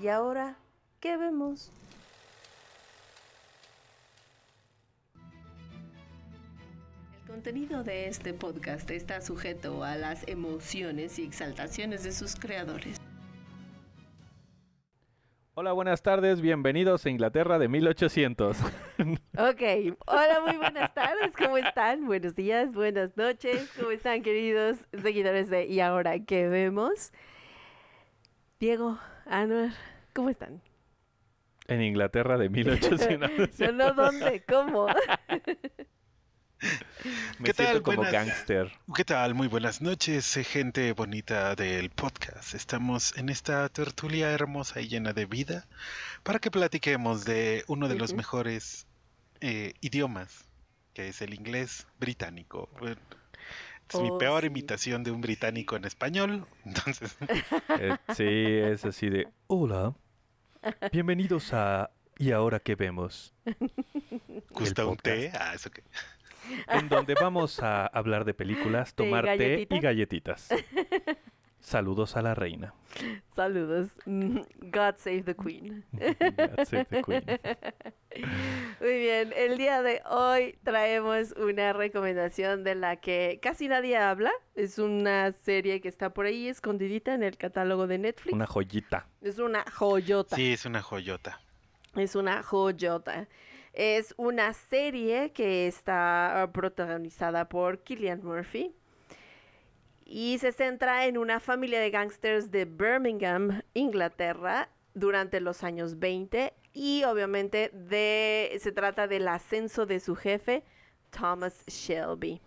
¿Y 0.00 0.06
ahora 0.06 0.54
qué 1.00 1.16
vemos? 1.16 1.72
El 7.22 7.32
contenido 7.32 7.82
de 7.82 8.06
este 8.06 8.32
podcast 8.32 8.88
está 8.92 9.20
sujeto 9.20 9.82
a 9.82 9.96
las 9.96 10.26
emociones 10.28 11.18
y 11.18 11.24
exaltaciones 11.24 12.04
de 12.04 12.12
sus 12.12 12.36
creadores. 12.36 12.96
Hola, 15.54 15.72
buenas 15.72 16.00
tardes, 16.02 16.40
bienvenidos 16.40 17.04
a 17.04 17.10
Inglaterra 17.10 17.58
de 17.58 17.68
1800. 17.68 18.56
Ok, 19.38 19.94
hola, 20.06 20.40
muy 20.44 20.56
buenas 20.56 20.92
tardes, 20.92 21.32
¿cómo 21.36 21.56
están? 21.56 22.06
Buenos 22.06 22.34
días, 22.34 22.72
buenas 22.72 23.16
noches, 23.16 23.70
¿cómo 23.78 23.92
están 23.92 24.22
queridos 24.22 24.78
seguidores 25.00 25.48
de 25.48 25.66
Y 25.66 25.78
ahora 25.78 26.18
qué 26.18 26.48
vemos? 26.48 27.12
Diego, 28.60 28.98
Anuar, 29.26 29.70
¿cómo 30.14 30.30
están? 30.30 30.60
en 31.68 31.82
Inglaterra 31.82 32.38
de 32.38 32.48
1800. 32.48 33.60
No, 33.60 33.72
no, 33.72 33.92
¿dónde? 33.92 34.42
¿Cómo? 34.48 34.86
Me 37.38 37.44
¿Qué 37.44 37.52
tal? 37.54 37.82
como 37.82 37.98
Buenas- 37.98 38.12
gángster. 38.12 38.72
¿Qué 38.96 39.04
tal? 39.04 39.34
Muy 39.34 39.48
buenas 39.48 39.80
noches, 39.82 40.34
eh, 40.38 40.44
gente 40.44 40.92
bonita 40.92 41.54
del 41.54 41.90
podcast. 41.90 42.54
Estamos 42.54 43.16
en 43.18 43.28
esta 43.28 43.68
tertulia 43.68 44.30
hermosa 44.32 44.80
y 44.80 44.88
llena 44.88 45.12
de 45.12 45.26
vida 45.26 45.68
para 46.24 46.38
que 46.38 46.50
platiquemos 46.50 47.24
de 47.26 47.64
uno 47.68 47.86
de 47.86 47.94
los 47.96 48.14
mejores 48.14 48.86
eh, 49.40 49.74
idiomas, 49.82 50.46
que 50.94 51.08
es 51.08 51.20
el 51.22 51.34
inglés 51.34 51.86
británico. 52.00 52.70
Es 53.92 54.00
mi 54.00 54.10
Oh, 54.10 54.18
peor 54.18 54.40
sí. 54.42 54.46
imitación 54.48 55.02
de 55.04 55.10
un 55.10 55.20
británico 55.20 55.76
en 55.76 55.84
español, 55.84 56.46
entonces 56.64 57.16
Eh, 57.78 57.96
sí, 58.14 58.24
es 58.26 58.84
así 58.84 59.08
de, 59.08 59.28
hola, 59.46 59.94
bienvenidos 60.92 61.52
a 61.54 61.90
¿Y 62.20 62.32
ahora 62.32 62.58
qué 62.58 62.74
vemos? 62.74 63.32
gusta 64.50 64.84
un 64.86 64.96
té. 64.96 65.30
Ah, 65.38 65.52
eso 65.54 65.70
que. 65.70 65.82
En 66.68 66.88
donde 66.88 67.14
vamos 67.14 67.62
a 67.62 67.86
hablar 67.86 68.24
de 68.24 68.32
películas, 68.34 68.88
¿De 68.96 69.04
tomar 69.04 69.24
té 69.36 69.68
y 69.70 69.78
galletitas. 69.80 70.48
Saludos 71.60 72.16
a 72.16 72.22
la 72.22 72.34
reina. 72.34 72.72
Saludos. 73.36 73.90
Mm, 74.06 74.38
God 74.62 74.94
save 74.96 75.22
the 75.24 75.34
Queen. 75.36 75.84
God 75.92 76.64
save 76.66 76.86
the 76.86 77.02
Queen. 77.02 77.24
Muy 78.80 78.96
bien, 78.96 79.32
el 79.34 79.58
día 79.58 79.82
de 79.82 80.02
hoy 80.08 80.56
traemos 80.62 81.32
una 81.32 81.72
recomendación 81.72 82.62
de 82.62 82.76
la 82.76 82.94
que 82.96 83.40
casi 83.42 83.66
nadie 83.66 83.96
habla. 83.96 84.30
Es 84.54 84.78
una 84.78 85.32
serie 85.32 85.80
que 85.80 85.88
está 85.88 86.14
por 86.14 86.26
ahí 86.26 86.46
escondidita 86.46 87.12
en 87.12 87.24
el 87.24 87.36
catálogo 87.36 87.88
de 87.88 87.98
Netflix. 87.98 88.34
Una 88.34 88.46
joyita. 88.46 89.08
Es 89.20 89.40
una 89.40 89.64
joyota. 89.68 90.36
Sí, 90.36 90.52
es 90.52 90.64
una 90.64 90.80
joyota. 90.80 91.40
Es 91.96 92.14
una 92.14 92.44
joyota. 92.44 93.26
Es 93.72 94.14
una 94.16 94.52
serie 94.52 95.32
que 95.32 95.66
está 95.66 96.42
ah, 96.42 96.52
protagonizada 96.52 97.48
por 97.48 97.82
Killian 97.82 98.22
Murphy 98.22 98.72
y 100.04 100.38
se 100.38 100.52
centra 100.52 101.06
en 101.06 101.18
una 101.18 101.40
familia 101.40 101.80
de 101.80 101.90
gángsters 101.90 102.52
de 102.52 102.64
Birmingham, 102.64 103.62
Inglaterra, 103.74 104.68
durante 104.94 105.40
los 105.40 105.64
años 105.64 105.98
20 105.98 106.52
y 106.78 107.02
obviamente 107.02 107.72
se 108.60 108.70
trata 108.70 109.08
del 109.08 109.26
ascenso 109.26 109.84
de 109.84 109.98
su 109.98 110.14
jefe, 110.14 110.62
Thomas 111.10 111.64
Shelby. 111.66 112.40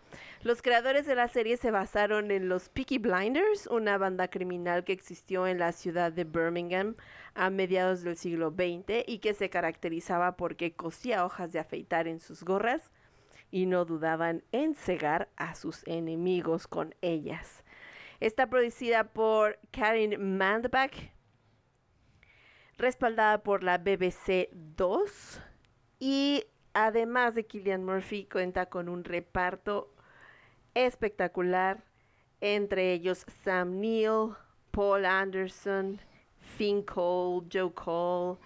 Los 0.44 0.62
creadores 0.62 1.06
de 1.06 1.16
la 1.16 1.28
serie 1.28 1.58
se 1.58 1.70
basaron 1.70 2.32
en 2.32 2.48
los 2.48 2.70
Peaky 2.70 2.98
Blinders, 3.00 3.68
una 3.68 3.98
banda 3.98 4.30
criminal 4.30 4.86
que 4.86 4.94
existió 4.94 5.48
en 5.48 5.60
la 5.60 5.74
ciudad 5.74 6.14
de 6.14 6.24
Birmingham 6.24 6.96
a 7.34 7.50
mediados 7.50 8.04
del 8.04 8.16
siglo 8.16 8.52
XX 8.52 9.04
y 9.06 9.20
que 9.20 9.34
se 9.34 9.50
caracterizaba 9.50 10.38
porque 10.38 10.72
cosía 10.72 11.26
hojas 11.26 11.52
de 11.52 11.60
afeitar 11.60 12.08
en 12.08 12.22
sus 12.22 12.44
gorras 12.44 12.90
y 13.52 13.66
no 13.66 13.84
dudaban 13.84 14.44
en 14.54 14.76
cegar 14.76 15.28
a 15.36 15.56
sus 15.56 15.86
enemigos 15.86 16.68
con 16.68 16.96
ellas. 17.02 17.66
Está 18.22 18.48
producida 18.48 19.12
por 19.12 19.60
Karen 19.72 20.38
Mandbach, 20.38 20.94
respaldada 22.78 23.44
por 23.44 23.64
la 23.64 23.78
BBC 23.78 24.50
2 24.52 25.42
y 26.00 26.44
además 26.74 27.36
de 27.36 27.46
Killian 27.46 27.84
Murphy 27.84 28.26
cuenta 28.26 28.68
con 28.68 28.90
un 28.90 29.04
reparto 29.04 29.94
espectacular, 30.74 31.84
entre 32.40 32.94
ellos 32.94 33.26
Sam 33.44 33.80
Neill, 33.80 34.36
Paul 34.72 35.06
Anderson, 35.06 36.00
Finn 36.58 36.82
Cole, 36.84 37.48
Joe 37.52 37.72
Cole, 37.74 38.40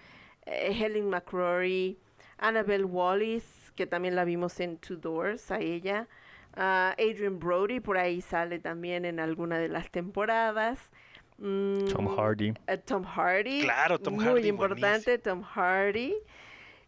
eh, 0.44 0.72
Helen 0.72 1.08
McCrory, 1.08 1.98
Annabelle 2.38 2.84
Wallis, 2.84 3.72
que 3.74 3.86
también 3.86 4.16
la 4.16 4.24
vimos 4.24 4.58
en 4.60 4.78
Two 4.78 4.96
Doors, 4.96 5.50
a 5.50 5.60
ella, 5.60 6.08
ah, 6.54 6.94
Adrian 6.98 7.38
Brody, 7.38 7.80
por 7.80 7.96
ahí 7.96 8.20
sale 8.20 8.58
también 8.58 9.04
en 9.04 9.20
alguna 9.20 9.58
de 9.58 9.68
las 9.68 9.90
temporadas. 9.90 10.90
Mm, 11.38 11.86
Tom 11.88 12.16
Hardy. 12.16 12.54
eh, 12.66 12.78
Tom 12.78 13.04
Hardy. 13.04 13.60
Claro, 13.62 13.98
Tom 13.98 14.14
Muy 14.14 14.24
Hardy, 14.24 14.48
importante, 14.48 15.18
Tom 15.18 15.42
Hardy. 15.42 16.14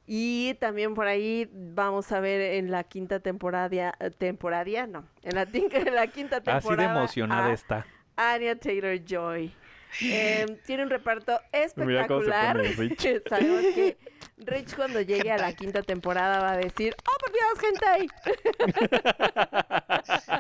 Y 0.07 0.55
también 0.55 0.95
por 0.95 1.07
ahí 1.07 1.51
vamos 1.53 2.11
a 2.13 2.21
ver 2.21 2.41
en 2.55 2.71
la 2.71 2.83
quinta 2.85 3.21
temporada, 3.21 3.93
temporada 4.17 4.87
no, 4.87 5.07
en 5.23 5.35
la, 5.35 5.43
en 5.53 5.95
la 5.95 6.07
quinta 6.07 6.41
temporada. 6.41 6.59
Así 6.59 6.77
de 6.77 6.85
emocionada 6.85 7.47
a 7.49 7.53
está. 7.53 7.87
Anya 8.17 8.57
Taylor 8.57 8.99
Joy. 9.05 9.53
tiene 10.67 10.83
un 10.83 10.91
reparto 10.91 11.41
Mira 11.77 12.07
cómo 12.07 12.23
se 12.23 12.31
espectacular. 12.31 12.57
pone 12.57 12.69
Rich. 12.73 13.23
Sabemos 13.29 13.63
que 13.75 13.97
Rich 14.39 14.77
cuando 14.77 15.01
llegue 15.03 15.31
a 15.31 15.37
la 15.39 15.53
quinta 15.53 15.83
temporada 15.83 16.41
va 16.41 16.53
a 16.53 16.57
decir, 16.57 16.95
¡Oh, 17.07 17.17
por 17.21 17.33
Dios, 17.33 17.61
gente! 17.61 18.09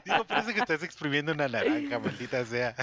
Digo, 0.05 0.25
parece 0.25 0.55
que 0.55 0.61
estás 0.61 0.83
exprimiendo 0.83 1.33
una 1.33 1.49
naranja, 1.49 1.99
maldita 1.99 2.45
sea. 2.45 2.75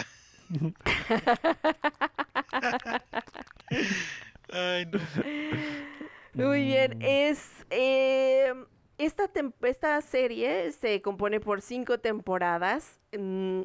Muy 6.33 6.63
bien, 6.65 7.01
es 7.01 7.65
eh, 7.69 8.53
esta, 8.97 9.29
esta 9.63 10.01
serie 10.01 10.71
se 10.71 11.01
compone 11.01 11.39
por 11.39 11.61
cinco 11.61 11.99
temporadas. 11.99 12.99
Mm, 13.17 13.61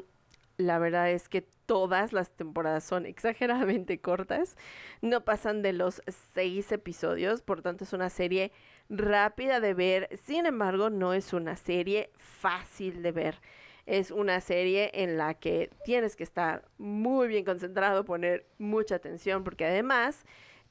la 0.57 0.79
verdad 0.79 1.09
es 1.11 1.29
que 1.29 1.47
todas 1.65 2.11
las 2.11 2.31
temporadas 2.31 2.83
son 2.83 3.05
exageradamente 3.05 3.99
cortas. 4.01 4.57
No 5.01 5.23
pasan 5.23 5.61
de 5.61 5.73
los 5.73 6.01
seis 6.33 6.71
episodios, 6.71 7.41
por 7.41 7.61
tanto 7.61 7.83
es 7.83 7.93
una 7.93 8.09
serie 8.09 8.51
rápida 8.89 9.59
de 9.59 9.73
ver. 9.73 10.09
Sin 10.23 10.45
embargo, 10.45 10.89
no 10.89 11.13
es 11.13 11.33
una 11.33 11.55
serie 11.55 12.11
fácil 12.17 13.01
de 13.03 13.11
ver. 13.11 13.41
Es 13.85 14.11
una 14.11 14.41
serie 14.41 14.91
en 14.93 15.17
la 15.17 15.33
que 15.33 15.69
tienes 15.83 16.15
que 16.15 16.23
estar 16.23 16.65
muy 16.77 17.27
bien 17.27 17.43
concentrado, 17.45 18.05
poner 18.05 18.45
mucha 18.57 18.95
atención, 18.95 19.43
porque 19.43 19.65
además 19.65 20.25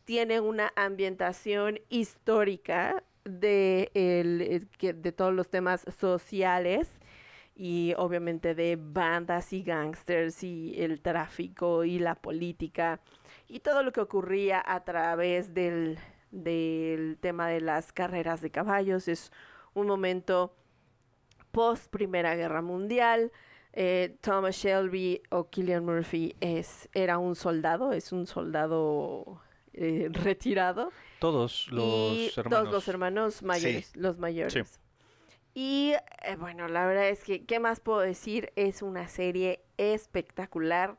tiene 0.05 0.41
una 0.41 0.73
ambientación 0.77 1.81
histórica 1.89 3.03
de, 3.25 3.91
el- 3.95 4.41
eh, 4.81 4.93
de 4.93 5.13
todos 5.13 5.35
los 5.35 5.49
temas 5.51 5.85
sociales 5.99 6.89
y 7.55 7.93
obviamente 7.99 8.55
de 8.55 8.77
bandas 8.81 9.53
y 9.53 9.63
gangsters 9.63 10.43
y 10.43 10.75
el 10.81 11.01
tráfico 11.03 11.85
y 11.85 11.99
la 11.99 12.15
política 12.15 13.01
y 13.49 13.61
todo 13.61 13.83
lo 13.83 13.93
que 13.93 14.01
ocurría 14.01 14.63
a 14.65 14.83
través 14.85 15.53
del, 15.53 15.99
del 16.31 17.19
tema 17.21 17.49
de 17.49 17.61
las 17.61 17.93
carreras 17.93 18.41
de 18.41 18.51
caballos. 18.51 19.09
Es 19.09 19.31
un 19.75 19.87
momento 19.87 20.55
post 21.51 21.91
Primera 21.91 22.35
Guerra 22.35 22.63
Mundial. 22.63 23.33
Eh, 23.73 24.17
Thomas 24.21 24.57
Shelby 24.57 25.23
o 25.31 25.49
Killian 25.49 25.85
Murphy 25.85 26.35
es, 26.41 26.89
era 26.93 27.19
un 27.19 27.37
soldado, 27.37 27.93
es 27.93 28.11
un 28.13 28.27
soldado 28.27 29.41
eh, 29.73 30.09
retirado. 30.11 30.91
Todos 31.21 31.69
los 31.71 32.13
y 32.13 32.33
hermanos. 32.37 32.51
todos 32.51 32.73
los 32.73 32.89
hermanos 32.89 33.43
mayores, 33.43 33.95
los 33.97 34.19
mayores. 34.19 34.81
Y 35.55 35.93
eh, 36.23 36.37
bueno, 36.37 36.69
la 36.69 36.87
verdad 36.87 37.09
es 37.09 37.23
que, 37.25 37.45
¿qué 37.45 37.61
más 37.61 37.81
puedo 37.81 38.01
decir? 38.01 38.53
Es 38.57 38.83
una 38.83 39.09
serie 39.09 39.61
espectacular. 39.77 40.99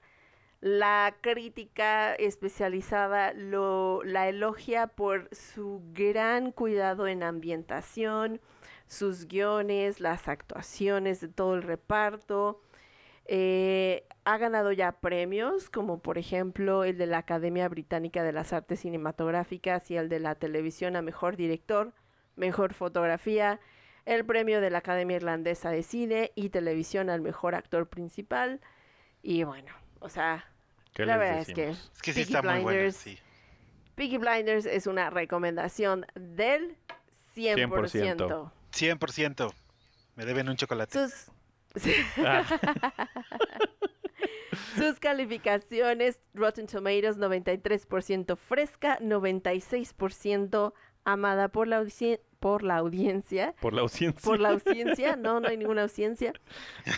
La 0.59 1.15
crítica 1.21 2.13
especializada 2.13 3.33
lo, 3.33 4.03
la 4.03 4.29
elogia 4.29 4.87
por 4.87 5.27
su 5.33 5.81
gran 5.93 6.51
cuidado 6.51 7.07
en 7.07 7.23
ambientación, 7.23 8.39
sus 8.91 9.25
guiones, 9.25 10.01
las 10.01 10.27
actuaciones 10.27 11.21
de 11.21 11.29
todo 11.29 11.55
el 11.55 11.63
reparto. 11.63 12.61
Eh, 13.25 14.05
ha 14.25 14.37
ganado 14.37 14.73
ya 14.73 14.91
premios, 14.91 15.69
como 15.69 16.01
por 16.01 16.17
ejemplo 16.17 16.83
el 16.83 16.97
de 16.97 17.05
la 17.05 17.19
Academia 17.19 17.69
Británica 17.69 18.21
de 18.21 18.33
las 18.33 18.51
Artes 18.51 18.81
Cinematográficas 18.81 19.89
y 19.91 19.95
el 19.95 20.09
de 20.09 20.19
la 20.19 20.35
televisión 20.35 20.97
a 20.97 21.01
Mejor 21.01 21.37
Director, 21.37 21.93
Mejor 22.35 22.73
Fotografía, 22.73 23.61
el 24.05 24.25
premio 24.25 24.59
de 24.59 24.69
la 24.69 24.79
Academia 24.79 25.15
Irlandesa 25.15 25.69
de 25.69 25.83
Cine 25.83 26.33
y 26.35 26.49
Televisión 26.49 27.09
al 27.09 27.21
Mejor 27.21 27.55
Actor 27.55 27.87
Principal. 27.87 28.59
Y 29.23 29.45
bueno, 29.45 29.71
o 30.01 30.09
sea, 30.09 30.45
¿Qué 30.93 31.05
la 31.05 31.15
verdad 31.15 31.39
es 31.39 31.53
que? 31.53 31.69
Es 31.69 31.91
que 32.01 32.11
sí 32.11 32.25
Peaky 32.25 32.33
está 32.33 32.41
muy 32.41 32.61
buena, 32.61 32.79
Blinders. 32.79 32.97
sí. 32.97 33.17
Peaky 33.95 34.17
Blinders 34.17 34.65
es 34.65 34.85
una 34.85 35.09
recomendación 35.09 36.05
del 36.15 36.75
100%. 37.33 37.69
100%. 37.69 38.51
Me 40.15 40.25
deben 40.25 40.49
un 40.49 40.55
chocolate. 40.55 40.91
Sus, 40.91 41.31
Ah, 42.17 42.43
sus 44.75 44.99
calificaciones, 44.99 46.19
Rotten 46.33 46.67
Tomatoes 46.67 47.17
93% 47.17 48.35
fresca, 48.35 48.99
96% 48.99 50.73
amada 51.05 51.47
por 51.47 51.67
la, 51.67 51.85
por 52.39 52.63
la 52.63 52.77
audiencia. 52.77 53.55
por 53.61 53.73
la 53.73 53.81
ausencia. 53.81 54.21
Por 54.21 54.39
la 54.39 54.49
audiencia, 54.49 55.15
no, 55.15 55.39
no 55.39 55.47
hay 55.47 55.57
ninguna 55.57 55.83
audiencia. 55.83 56.33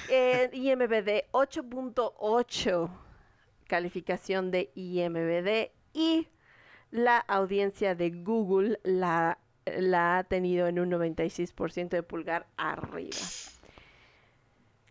En 0.10 0.54
IMBD 0.54 1.30
8.8 1.32 2.90
calificación 3.68 4.52
de 4.52 4.72
IMBD 4.76 5.72
y 5.94 6.28
la 6.92 7.18
audiencia 7.18 7.96
de 7.96 8.12
Google 8.12 8.80
la, 8.84 9.40
la 9.66 10.18
ha 10.18 10.24
tenido 10.24 10.68
en 10.68 10.80
un 10.80 10.92
96% 10.92 11.90
de 11.90 12.04
pulgar 12.04 12.48
arriba. 12.58 13.18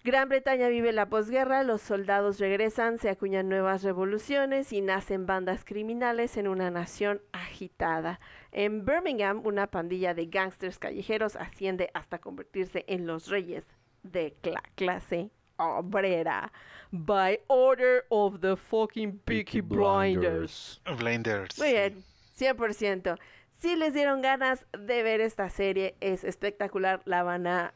Gran 0.05 0.29
Bretaña 0.29 0.67
vive 0.67 0.91
la 0.91 1.09
posguerra, 1.09 1.63
los 1.63 1.81
soldados 1.81 2.41
regresan, 2.41 2.99
se 2.99 3.09
acuñan 3.09 3.49
nuevas 3.49 3.85
revoluciones 3.85 4.73
y 4.73 4.81
nacen 4.81 5.27
bandas 5.27 5.65
criminales 5.65 6.37
en 6.37 6.49
una 6.49 6.73
nación 6.73 7.23
agitada. 7.31 8.19
En 8.51 8.85
Birmingham, 8.85 9.43
una 9.45 9.69
pandilla 9.69 10.13
de 10.13 10.27
gángsters 10.27 10.81
callejeros 10.81 11.37
asciende 11.37 11.91
hasta 11.95 12.19
convertirse 12.19 12.85
en 12.89 13.07
los 13.07 13.29
reyes 13.29 13.65
de 14.03 14.35
la 14.43 14.63
clase 14.75 15.31
obrera. 15.57 16.53
By 16.91 17.39
order 17.47 18.05
of 18.11 18.41
the 18.41 18.57
fucking 18.57 19.21
Peaky 19.25 19.61
Blinders. 19.61 20.81
Blinders. 20.99 21.57
Muy 21.59 21.73
bien, 21.75 22.03
100%. 22.37 23.19
Si 23.63 23.77
les 23.77 23.95
dieron 23.95 24.23
ganas 24.23 24.67
de 24.77 25.05
ver 25.05 25.21
esta 25.21 25.49
serie, 25.49 25.95
es 26.01 26.25
espectacular, 26.25 27.01
la 27.05 27.23
van 27.23 27.47
a 27.47 27.73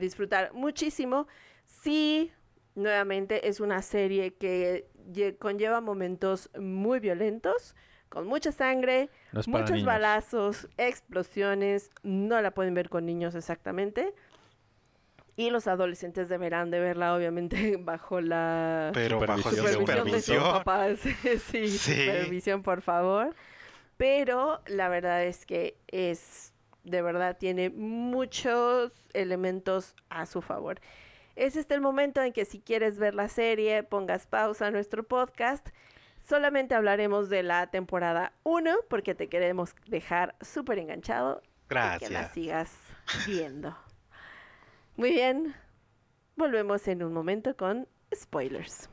disfrutar 0.00 0.52
muchísimo. 0.52 1.28
Sí, 1.64 2.32
nuevamente 2.74 3.48
es 3.48 3.60
una 3.60 3.82
serie 3.82 4.34
que 4.34 4.88
lle- 5.12 5.38
conlleva 5.38 5.80
momentos 5.80 6.50
muy 6.58 6.98
violentos, 6.98 7.76
con 8.08 8.26
mucha 8.26 8.50
sangre, 8.50 9.08
No 9.32 9.42
muchos 9.46 9.70
niños. 9.70 9.84
balazos, 9.86 10.68
explosiones. 10.76 11.90
No 12.02 12.40
la 12.40 12.50
pueden 12.50 12.74
ver 12.74 12.88
con 12.88 13.06
niños 13.06 13.36
exactamente. 13.36 14.12
Y 15.36 15.50
los 15.50 15.68
adolescentes 15.68 16.28
deberán 16.28 16.70
de 16.72 16.80
verla, 16.80 17.14
obviamente, 17.14 17.76
bajo 17.80 18.20
la 18.20 18.90
Pero 18.92 19.20
bajo 19.20 19.50
su 19.50 19.56
Supervisión 19.56 19.86
supervisión 19.86 20.04
de 20.10 20.20
sus 20.20 20.24
supervisión. 20.34 20.64
papás. 20.64 20.98
sí, 21.52 21.68
Sí. 21.68 21.94
supervisión, 21.94 22.62
por 22.64 22.82
favor. 22.82 23.34
Pero 23.96 24.60
la 24.66 24.88
verdad 24.88 25.24
es 25.24 25.46
que 25.46 25.78
es, 25.88 26.52
de 26.84 27.02
verdad, 27.02 27.36
tiene 27.38 27.70
muchos 27.70 28.92
elementos 29.14 29.94
a 30.10 30.26
su 30.26 30.42
favor. 30.42 30.80
Es 31.34 31.56
este 31.56 31.74
el 31.74 31.80
momento 31.80 32.22
en 32.22 32.32
que 32.32 32.44
si 32.44 32.60
quieres 32.60 32.98
ver 32.98 33.14
la 33.14 33.28
serie, 33.28 33.82
pongas 33.82 34.26
pausa 34.26 34.66
a 34.66 34.70
nuestro 34.70 35.02
podcast. 35.04 35.68
Solamente 36.24 36.74
hablaremos 36.74 37.28
de 37.28 37.42
la 37.42 37.68
temporada 37.68 38.32
1 38.42 38.74
porque 38.88 39.14
te 39.14 39.28
queremos 39.28 39.74
dejar 39.86 40.34
súper 40.40 40.78
enganchado 40.78 41.42
y 41.44 41.68
que 41.68 41.74
la 41.74 41.98
Gracias. 41.98 42.32
sigas 42.32 42.78
viendo. 43.26 43.76
Muy 44.96 45.10
bien. 45.10 45.54
Volvemos 46.36 46.88
en 46.88 47.02
un 47.02 47.12
momento 47.12 47.56
con 47.56 47.86
spoilers. 48.14 48.88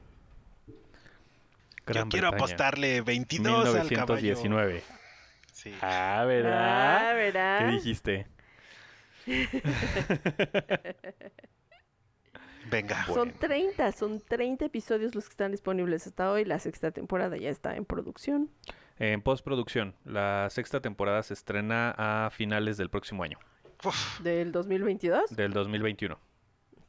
Gran 1.86 2.06
Yo 2.06 2.10
quiero 2.10 2.28
Bretaña. 2.30 2.46
apostarle 2.46 3.02
22 3.02 3.76
al 3.76 3.90
caballo. 3.90 4.16
1919. 4.36 4.84
Sí. 5.52 5.74
Ah, 5.82 6.24
¿verdad? 6.28 7.10
Ah, 7.10 7.14
¿verdad? 7.14 7.60
¿Qué 7.60 7.66
dijiste? 7.74 8.28
Venga. 12.70 13.06
Son 13.06 13.32
30, 13.32 13.92
son 13.92 14.22
30 14.22 14.66
episodios 14.66 15.16
los 15.16 15.26
que 15.26 15.32
están 15.32 15.52
disponibles 15.52 16.08
hasta 16.08 16.32
hoy. 16.32 16.46
La 16.46 16.60
sexta 16.60 16.92
temporada 16.92 17.38
ya 17.38 17.50
está 17.50 17.76
en 17.76 17.86
producción. 17.86 18.50
En 19.00 19.22
postproducción, 19.22 19.96
la 20.06 20.48
sexta 20.50 20.80
temporada 20.80 21.24
se 21.24 21.34
estrena 21.34 21.94
a 21.98 22.30
finales 22.30 22.78
del 22.78 22.90
próximo 22.90 23.24
año, 23.24 23.40
Uf, 23.84 24.20
¿Del 24.22 24.52
2022? 24.52 25.36
del 25.36 25.52
2021. 25.52 26.18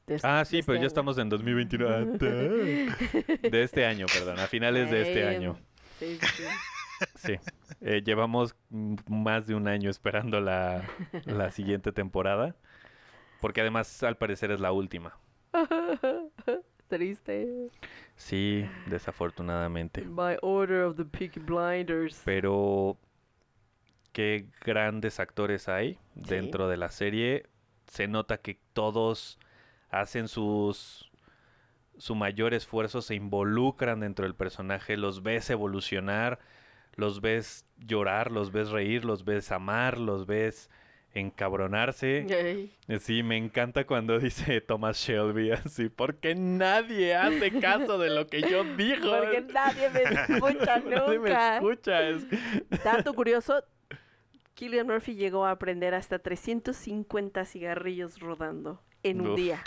De 0.07 0.21
Ah, 0.23 0.45
sí, 0.45 0.59
este 0.59 0.67
pero 0.67 0.77
ya 0.77 0.81
año. 0.81 0.87
estamos 0.89 1.19
en 1.19 1.29
2021. 1.29 1.89
Ah, 1.89 2.05
ta. 2.19 2.27
De 2.27 3.63
este 3.63 3.87
año, 3.87 4.07
perdón, 4.13 4.39
a 4.39 4.47
finales 4.47 4.91
de 4.91 5.03
este 5.03 5.27
año. 5.27 5.57
Sí, 5.99 6.19
sí, 6.21 6.27
sí. 6.37 6.45
Sí. 7.17 7.33
Eh, 7.81 8.03
llevamos 8.05 8.55
más 9.09 9.47
de 9.47 9.55
un 9.55 9.67
año 9.69 9.91
esperando 9.91 10.41
la, 10.41 10.85
la 11.25 11.51
siguiente 11.51 11.91
temporada. 11.93 12.55
Porque 13.41 13.61
además, 13.63 14.03
al 14.03 14.17
parecer, 14.17 14.51
es 14.51 14.61
la 14.61 14.73
última. 14.73 15.19
Triste. 16.89 17.69
Sí, 18.17 18.67
desafortunadamente. 18.87 20.03
By 20.07 20.37
order 20.43 20.83
of 20.83 20.97
the 20.97 21.05
Peaky 21.05 21.41
Blinders. 21.41 22.21
Pero 22.25 22.99
qué 24.13 24.47
grandes 24.65 25.19
actores 25.19 25.69
hay 25.69 25.95
Sí. 25.95 26.31
dentro 26.31 26.69
de 26.69 26.77
la 26.77 26.91
serie. 26.91 27.47
Se 27.87 28.07
nota 28.07 28.39
que 28.39 28.59
todos 28.73 29.39
hacen 30.01 30.29
sus 30.29 31.11
su 31.97 32.15
mayor 32.17 32.55
esfuerzo, 32.55 33.03
se 33.03 33.15
involucran 33.15 34.01
dentro 34.01 34.25
del 34.25 34.35
personaje, 34.35 34.97
los 34.97 35.23
ves 35.23 35.49
evolucionar, 35.51 36.41
los 36.97 37.21
ves 37.21 37.67
llorar, 37.79 38.33
los 38.33 38.51
ves 38.51 38.71
reír, 38.71 39.05
los 39.05 39.25
ves 39.25 39.53
amar, 39.53 39.99
los 39.99 40.27
ves 40.27 40.71
encabronarse. 41.39 42.71
Sí, 43.01 43.23
me 43.23 43.37
encanta 43.37 43.87
cuando 43.87 44.19
dice 44.21 44.61
Thomas 44.61 44.97
Shelby 44.99 45.53
así, 45.53 45.89
porque 45.89 46.35
nadie 46.35 47.15
hace 47.15 47.53
caso 47.61 47.99
de 47.99 48.11
lo 48.11 48.27
que 48.27 48.43
yo 48.43 48.65
digo. 48.77 49.17
Porque 49.17 49.41
nadie 49.53 49.91
me 49.91 50.03
escucha 50.35 50.81
Nadie 50.81 51.19
me 51.21 51.29
nunca. 51.29 51.57
escucha. 51.57 52.09
es- 52.09 52.27
Dato 52.85 53.15
curioso, 53.15 53.63
Killian 54.55 54.87
Murphy 54.87 55.15
llegó 55.15 55.47
a 55.47 55.53
aprender 55.53 55.95
hasta 55.95 56.19
350 56.19 57.45
cigarrillos 57.45 58.19
rodando 58.21 58.81
en 59.05 59.21
un 59.21 59.29
Uf, 59.31 59.37
día. 59.37 59.63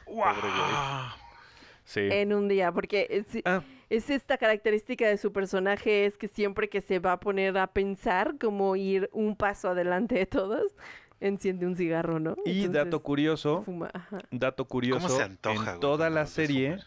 En 1.96 2.34
un 2.34 2.48
día, 2.50 2.72
porque 2.74 3.08
es, 3.10 3.26
Ah, 3.46 3.62
es 3.90 4.10
esta 4.10 4.38
característica 4.38 5.08
de 5.08 5.18
su 5.18 5.32
personaje, 5.32 6.06
es 6.06 6.18
que 6.18 6.28
siempre 6.28 6.68
que 6.70 6.82
se 6.82 7.00
va 7.00 7.14
a 7.14 7.20
poner 7.20 7.58
a 7.58 7.68
pensar 7.68 8.38
como 8.38 8.76
ir 8.76 9.10
un 9.14 9.38
paso 9.38 9.70
adelante 9.70 10.16
de 10.16 10.26
todos, 10.26 10.76
enciende 11.22 11.66
un 11.66 11.76
cigarro, 11.78 12.20
¿no? 12.20 12.36
y 12.46 12.68
dato 12.68 13.02
curioso, 13.02 13.64
fuma, 13.64 13.90
dato 14.32 14.66
curioso, 14.66 15.08
se 15.08 15.24
antoja, 15.24 15.56
güey, 15.64 15.74
en 15.76 15.80
toda 15.80 16.10
la 16.10 16.26
serie 16.26 16.78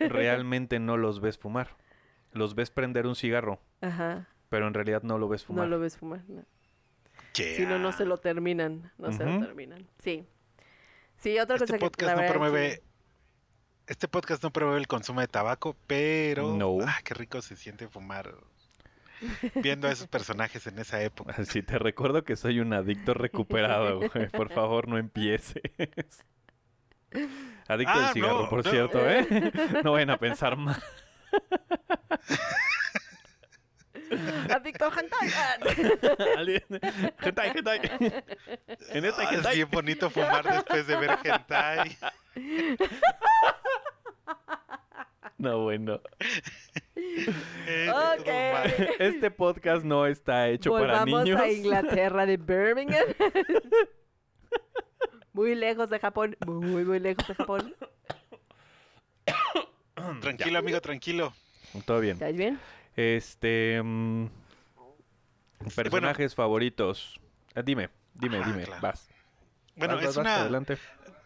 realmente 0.00 0.78
no 0.80 0.96
los 0.96 1.20
ves 1.20 1.38
fumar. 1.38 1.76
Los 2.32 2.54
ves 2.54 2.70
prender 2.70 3.06
un 3.06 3.14
cigarro, 3.14 3.60
Ajá, 3.80 4.28
pero 4.50 4.66
en 4.66 4.74
realidad 4.74 5.02
no 5.02 5.16
lo 5.16 5.28
ves 5.28 5.44
fumar. 5.44 5.64
no 5.64 5.70
lo 5.70 5.80
ves 5.80 5.96
fumar. 5.96 6.22
no. 6.28 6.42
Yeah. 7.34 7.54
Si 7.56 7.66
no, 7.66 7.78
no 7.78 7.92
se 7.92 8.04
lo 8.04 8.18
terminan, 8.18 8.90
no 8.98 9.12
se 9.12 9.24
lo 9.24 9.38
terminan. 9.38 9.86
Sí. 9.98 10.26
Sí, 11.20 11.38
otra 11.38 11.56
Este 11.56 11.66
cosa 11.66 11.78
que 11.78 11.84
la 11.84 11.90
podcast 11.90 12.16
no 12.22 12.28
promueve. 12.28 12.70
sí. 12.76 12.82
Este 13.86 14.06
podcast 14.08 14.42
no 14.42 14.50
promueve 14.52 14.80
el 14.80 14.86
consumo 14.86 15.20
de 15.20 15.28
tabaco, 15.28 15.76
pero. 15.86 16.54
No. 16.54 16.76
Ah, 16.86 16.98
qué 17.04 17.14
rico 17.14 17.40
se 17.42 17.56
siente 17.56 17.88
fumar. 17.88 18.34
Viendo 19.56 19.88
a 19.88 19.92
esos 19.92 20.06
personajes 20.06 20.66
en 20.68 20.78
esa 20.78 21.02
época. 21.02 21.34
Así 21.38 21.62
te 21.62 21.78
recuerdo 21.78 22.22
que 22.22 22.36
soy 22.36 22.60
un 22.60 22.72
adicto 22.72 23.14
recuperado, 23.14 23.98
güey. 24.12 24.28
Por 24.28 24.52
favor, 24.52 24.86
no 24.88 24.98
empieces. 24.98 25.62
Adicto 27.66 27.92
Ah, 27.94 28.08
al 28.08 28.12
cigarro, 28.14 28.42
no, 28.42 28.48
por 28.50 28.64
no. 28.64 28.70
cierto, 28.70 29.08
¿eh? 29.08 29.26
No 29.84 29.92
vayan 29.92 30.10
a 30.10 30.18
pensar 30.18 30.56
mal. 30.56 30.80
Adicto 34.54 34.86
al 34.86 34.92
hentai. 34.98 35.28
Alguien- 36.36 36.64
Hentai, 37.20 37.50
hentai. 37.54 37.80
En 38.90 39.04
esta 39.04 39.22
es 39.24 39.32
hentai. 39.32 39.56
bien 39.56 39.70
bonito 39.70 40.10
fumar 40.10 40.44
después 40.44 40.86
de 40.86 40.96
ver 40.96 41.18
hentai. 41.24 41.96
No, 45.38 45.62
bueno. 45.62 45.94
Ok. 45.94 46.02
todo 48.24 48.52
mal. 48.52 48.74
Este 48.98 49.30
podcast 49.30 49.84
no 49.84 50.04
está 50.04 50.48
hecho 50.48 50.72
para 50.72 51.04
Volvamos 51.04 51.22
niños. 51.24 51.40
a 51.40 51.48
Inglaterra 51.48 52.26
de 52.26 52.36
Birmingham. 52.38 53.06
muy 55.32 55.54
lejos 55.54 55.90
de 55.90 56.00
Japón. 56.00 56.36
Muy, 56.44 56.84
muy 56.84 56.98
lejos 56.98 57.24
de 57.28 57.34
Japón. 57.36 57.72
Tranquilo, 60.20 60.58
amigo, 60.58 60.80
tranquilo. 60.80 61.32
Todo 61.86 62.00
bien. 62.00 62.14
¿Estás 62.14 62.34
bien? 62.34 62.58
Este. 62.98 63.80
mm, 63.80 64.26
personajes 65.76 66.34
favoritos. 66.34 67.20
Ah, 67.54 67.62
dime, 67.62 67.90
dime, 68.14 68.40
Ah, 68.42 68.46
dime. 68.46 68.64
claro. 68.64 68.82
Vas. 68.82 69.08
Bueno, 69.76 69.94
Vas, 69.94 70.02
es 70.02 70.06
vas, 70.08 70.16
vas, 70.16 70.24
una, 70.24 70.34
adelante. 70.42 70.78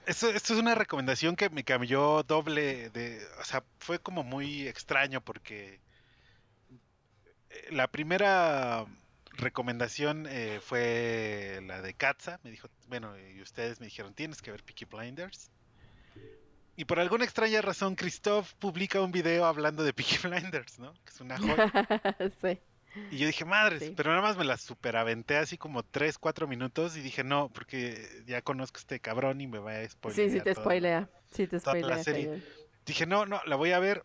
Esto, 0.05 0.29
esto 0.29 0.52
es 0.52 0.59
una 0.61 0.75
recomendación 0.75 1.35
que 1.35 1.49
me 1.49 1.64
cambió 1.64 2.23
doble 2.25 2.91
de, 2.91 3.23
o 3.41 3.45
sea, 3.45 3.64
fue 3.79 3.99
como 3.99 4.23
muy 4.23 4.69
extraño 4.69 5.23
porque 5.23 5.81
eh, 7.49 7.69
la 7.71 7.87
primera 7.88 8.85
recomendación 9.38 10.26
eh, 10.29 10.61
fue 10.61 11.61
la 11.67 11.81
de 11.81 11.95
Katza, 11.95 12.38
me 12.43 12.50
dijo, 12.50 12.69
bueno, 12.88 13.19
y 13.19 13.41
ustedes 13.41 13.81
me 13.81 13.87
dijeron, 13.87 14.12
tienes 14.12 14.43
que 14.43 14.50
ver 14.50 14.62
Peaky 14.62 14.85
Blinders. 14.85 15.50
Y 16.76 16.85
por 16.87 16.99
alguna 17.00 17.25
extraña 17.25 17.61
razón, 17.61 17.95
Christoph 17.97 18.52
publica 18.55 19.00
un 19.00 19.12
video 19.12 19.45
hablando 19.45 19.83
de 19.85 19.93
Peaky 19.93 20.17
Blinders, 20.29 20.79
¿no? 20.79 20.93
Que 21.05 21.11
es 21.11 21.21
una 21.21 21.38
joya. 21.38 21.71
sí. 22.41 22.59
Y 23.11 23.19
yo 23.19 23.26
dije, 23.26 23.45
madres, 23.45 23.83
Sí. 23.83 23.95
pero 23.97 24.11
nada 24.11 24.23
más 24.23 24.37
me 24.37 24.45
la 24.45 24.57
superaventé 24.59 25.37
así 25.38 25.57
como 25.57 25.83
3, 25.83 26.19
4 26.19 26.47
minutos 26.47 26.97
y 26.97 27.00
dije, 27.00 27.25
no, 27.25 27.49
porque 27.50 28.07
ya 28.26 28.43
conozco 28.43 28.79
a 28.79 28.81
este 28.81 29.00
cabrón 29.00 29.41
y 29.41 29.47
me 29.47 29.59
va 29.59 29.73
a 29.76 29.88
spoilear. 29.88 30.29
Sí, 30.31 30.37
sí 30.38 30.43
te 30.45 30.55
todo". 30.55 30.64
spoilea. 30.64 31.09
Sí 31.31 31.47
te 31.47 31.59
toda 31.61 31.75
la 31.76 32.02
spoilea. 32.02 32.05
serie. 32.05 32.43
Dije, 32.85 33.07
no, 33.07 33.25
no, 33.26 33.41
la 33.47 33.57
voy 33.57 33.73
a 33.73 33.79
ver. 33.79 34.05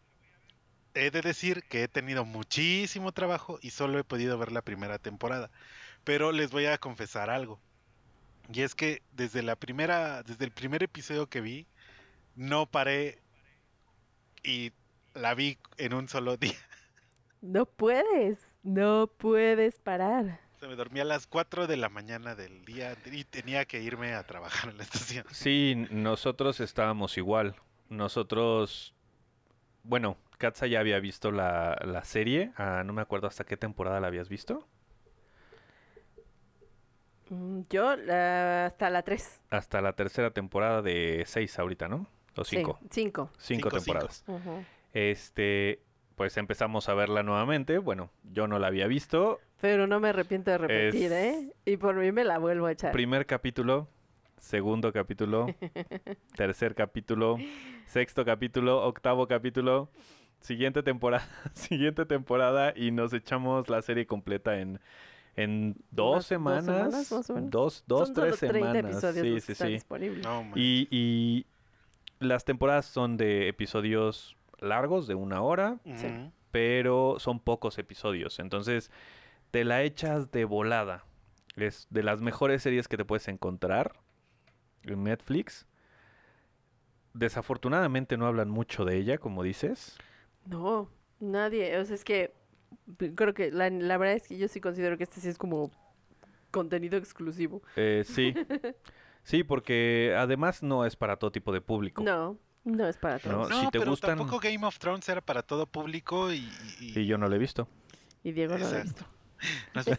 He 0.94 1.12
de 1.12 1.22
decir 1.22 1.64
que 1.70 1.84
he 1.84 1.88
tenido 1.88 2.26
muchísimo 2.26 3.12
trabajo 3.12 3.60
y 3.62 3.70
solo 3.72 4.00
he 4.00 4.04
podido 4.04 4.38
ver 4.38 4.52
la 4.52 4.62
primera 4.62 4.98
temporada. 5.00 5.52
Pero 6.04 6.32
les 6.32 6.50
voy 6.52 6.66
a 6.66 6.78
confesar 6.78 7.30
algo. 7.30 7.60
Y 8.52 8.62
es 8.62 8.74
que 8.74 9.02
desde 9.12 9.44
la 9.44 9.56
primera, 9.58 10.24
desde 10.24 10.46
el 10.46 10.52
primer 10.52 10.82
episodio 10.82 11.28
que 11.28 11.42
vi, 11.42 11.68
no 12.38 12.66
paré 12.68 13.20
y 14.44 14.72
la 15.14 15.34
vi 15.34 15.58
en 15.78 15.94
un 15.94 16.08
solo 16.08 16.38
día. 16.38 16.54
No 17.40 17.68
puedes. 17.68 18.40
No 18.64 19.12
puedes 19.16 19.78
parar. 19.78 20.40
Se 20.60 20.68
me 20.68 20.76
dormía 20.76 21.04
a 21.04 21.06
las 21.06 21.28
4 21.28 21.68
de 21.68 21.78
la 21.78 21.88
mañana 21.88 22.34
del 22.34 22.66
día 22.66 22.96
y 23.06 23.26
tenía 23.26 23.66
que 23.66 23.80
irme 23.84 24.16
a 24.16 24.24
trabajar 24.26 24.72
en 24.72 24.78
la 24.78 24.84
estación. 24.84 25.24
Sí, 25.32 25.86
nosotros 25.92 26.60
estábamos 26.60 27.16
igual. 27.20 27.56
Nosotros. 27.90 28.96
Bueno, 29.84 30.18
Katza 30.40 30.66
ya 30.66 30.80
había 30.80 31.00
visto 31.00 31.32
la, 31.32 31.78
la 31.86 32.04
serie. 32.06 32.54
Ah, 32.58 32.82
no 32.84 32.92
me 32.92 33.04
acuerdo 33.04 33.28
hasta 33.28 33.44
qué 33.44 33.56
temporada 33.56 34.00
la 34.00 34.08
habías 34.08 34.30
visto. 34.30 34.68
Mm, 37.30 37.62
Yo 37.70 37.96
la- 37.98 38.66
hasta 38.66 38.90
la 38.90 39.04
3. 39.04 39.42
Hasta 39.52 39.80
la 39.82 39.94
tercera 39.94 40.32
temporada 40.32 40.82
de 40.82 41.24
seis 41.28 41.58
ahorita, 41.60 41.88
¿no? 41.88 42.08
O 42.38 42.44
cinco. 42.44 42.78
Sí, 42.84 42.88
5. 43.02 43.30
Cinco 43.32 43.32
Cinco, 43.38 43.70
cinco. 43.70 43.84
temporadas. 43.84 44.26
Este. 44.94 45.82
Pues 46.16 46.36
empezamos 46.38 46.90
a 46.90 46.96
verla 46.96 47.22
nuevamente. 47.22 47.78
Bueno, 47.78 48.10
yo 48.34 48.48
no 48.48 48.58
la 48.58 48.68
había 48.68 48.88
visto. 48.88 49.40
Pero 49.62 49.86
no 49.86 50.00
me 50.00 50.10
arrepiento 50.10 50.50
de 50.52 50.58
repetir, 50.58 51.12
Es- 51.12 51.12
¿eh? 51.12 51.54
Y 51.66 51.78
por 51.78 51.96
mí 51.96 52.12
me 52.12 52.24
la 52.24 52.40
vuelvo 52.40 52.66
a 52.66 52.72
echar. 52.72 52.92
Primer 52.92 53.26
capítulo, 53.28 53.88
segundo 54.40 54.92
capítulo, 54.92 55.46
tercer 56.36 56.74
capítulo, 56.74 57.38
sexto 57.86 58.26
capítulo, 58.26 58.84
octavo 58.84 59.28
capítulo, 59.28 59.90
siguiente 60.40 60.82
temporada, 60.84 61.28
siguiente 61.54 62.06
temporada 62.06 62.74
y 62.76 62.90
nos 62.92 63.14
echamos 63.14 63.70
la 63.70 63.82
serie 63.84 64.08
completa 64.08 64.60
en, 64.60 64.80
en 65.36 65.76
dos 65.92 66.08
Unas 66.14 66.16
dos 66.18 66.26
semanas, 66.26 66.66
semanas, 66.66 67.12
más 67.12 67.30
o 67.30 67.34
menos. 67.36 67.50
dos, 67.52 67.84
dos, 67.88 68.08
Son 68.10 68.16
tres 68.16 68.36
solo 68.38 68.52
30 68.54 68.72
semanas. 68.74 68.92
episodios 69.04 69.44
Sí, 69.44 69.54
sí, 69.54 69.64
sí. 69.64 69.68
disponibles. 69.74 70.24
No, 70.24 70.44
man. 70.44 70.54
Y, 70.56 70.88
y 70.92 71.46
las 72.20 72.46
temporadas 72.46 72.86
son 72.86 73.18
de 73.18 73.48
episodios 73.48 74.36
largos, 74.60 75.08
de 75.08 75.16
una 75.16 75.42
hora, 75.42 75.80
Sí. 75.96 76.32
Pero 76.52 77.18
son 77.20 77.40
pocos 77.40 77.78
episodios. 77.78 78.40
Entonces, 78.40 78.90
te 79.52 79.64
la 79.66 79.84
echas 79.84 80.32
de 80.32 80.46
volada. 80.46 81.04
Es 81.56 81.88
de 81.90 82.04
las 82.04 82.22
mejores 82.22 82.64
series 82.64 82.88
que 82.88 82.98
te 82.98 83.06
puedes 83.06 83.28
encontrar 83.28 83.94
en 84.84 85.04
Netflix. 85.04 85.68
Desafortunadamente 87.14 88.18
no 88.18 88.28
hablan 88.28 88.50
mucho 88.50 88.86
de 88.86 88.96
ella, 88.98 89.18
como 89.18 89.44
dices. 89.44 89.98
No, 90.46 90.90
nadie. 91.20 91.78
O 91.78 91.86
sea, 91.86 91.96
es 91.96 92.04
que 92.04 92.34
creo 93.16 93.34
que 93.34 93.52
la, 93.52 93.70
la 93.70 93.98
verdad 93.98 94.16
es 94.16 94.28
que 94.28 94.38
yo 94.38 94.48
sí 94.48 94.62
considero 94.62 94.98
que 94.98 95.04
este 95.04 95.20
sí 95.20 95.28
es 95.30 95.38
como 95.38 95.72
contenido 96.52 96.98
exclusivo. 96.98 97.62
Eh, 97.76 98.04
sí. 98.06 98.34
Sí, 99.28 99.44
porque 99.44 100.16
además 100.18 100.64
no 100.64 100.86
es 100.86 100.96
para 100.96 101.18
todo 101.18 101.34
tipo 101.34 101.52
de 101.52 101.60
público. 101.60 102.02
No, 102.02 102.38
no 102.64 102.88
es 102.88 102.96
para 102.96 103.16
No, 103.16 103.22
todos. 103.22 103.50
No, 103.50 103.60
si 103.60 103.68
te 103.72 103.80
pero 103.80 103.92
gustan- 103.92 104.18
tampoco 104.18 104.40
Game 104.40 104.66
of 104.66 104.80
Thrones 104.80 105.10
era 105.10 105.20
para 105.20 105.44
todo 105.44 105.66
público 105.66 106.32
y... 106.32 106.50
y- 106.80 106.98
Y 106.98 107.06
yo 107.06 107.18
no 107.18 107.28
lo 107.28 107.36
he 107.36 107.38
visto. 107.38 107.68
Y 108.24 108.32
Diego 108.32 108.54
no 108.58 108.60
lo 108.60 108.66
ha 108.68 108.80
Exacto. 108.80 109.06
visto. 109.74 109.92
no 109.92 109.98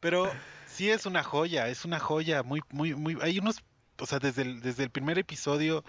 pero 0.00 0.30
sí 0.66 0.90
es 0.90 1.06
una 1.06 1.22
joya, 1.22 1.68
es 1.68 1.86
una 1.86 1.98
joya 1.98 2.42
muy, 2.42 2.60
muy, 2.70 2.94
muy... 2.94 3.16
Hay 3.22 3.38
unos, 3.38 3.64
o 3.98 4.04
sea, 4.04 4.18
desde 4.18 4.42
el, 4.42 4.60
desde 4.60 4.82
el 4.84 4.90
primer 4.90 5.18
episodio 5.18 5.84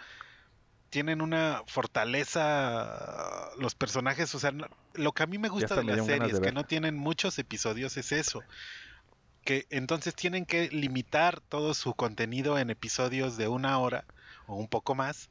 tienen 0.90 1.22
una 1.22 1.62
fortaleza 1.68 3.50
los 3.60 3.76
personajes, 3.76 4.34
o 4.34 4.40
sea, 4.40 4.52
no- 4.52 4.68
lo 4.94 5.12
que 5.12 5.24
a 5.24 5.28
mí 5.28 5.38
me 5.38 5.50
gusta 5.50 5.76
de 5.76 5.84
las 5.84 6.06
series 6.06 6.40
de 6.40 6.42
que 6.42 6.54
no 6.54 6.64
tienen 6.64 6.96
muchos 6.96 7.38
episodios 7.38 7.98
es 7.98 8.14
eso. 8.14 8.42
Que 9.46 9.66
entonces 9.70 10.14
tienen 10.16 10.46
que 10.46 10.68
limitar 10.70 11.40
todo 11.40 11.74
su 11.74 11.94
contenido 11.94 12.58
en 12.60 12.70
episodios 12.70 13.38
de 13.38 13.48
una 13.48 13.80
hora 13.80 14.04
o 14.48 14.56
un 14.56 14.68
poco 14.68 14.96
más 14.96 15.30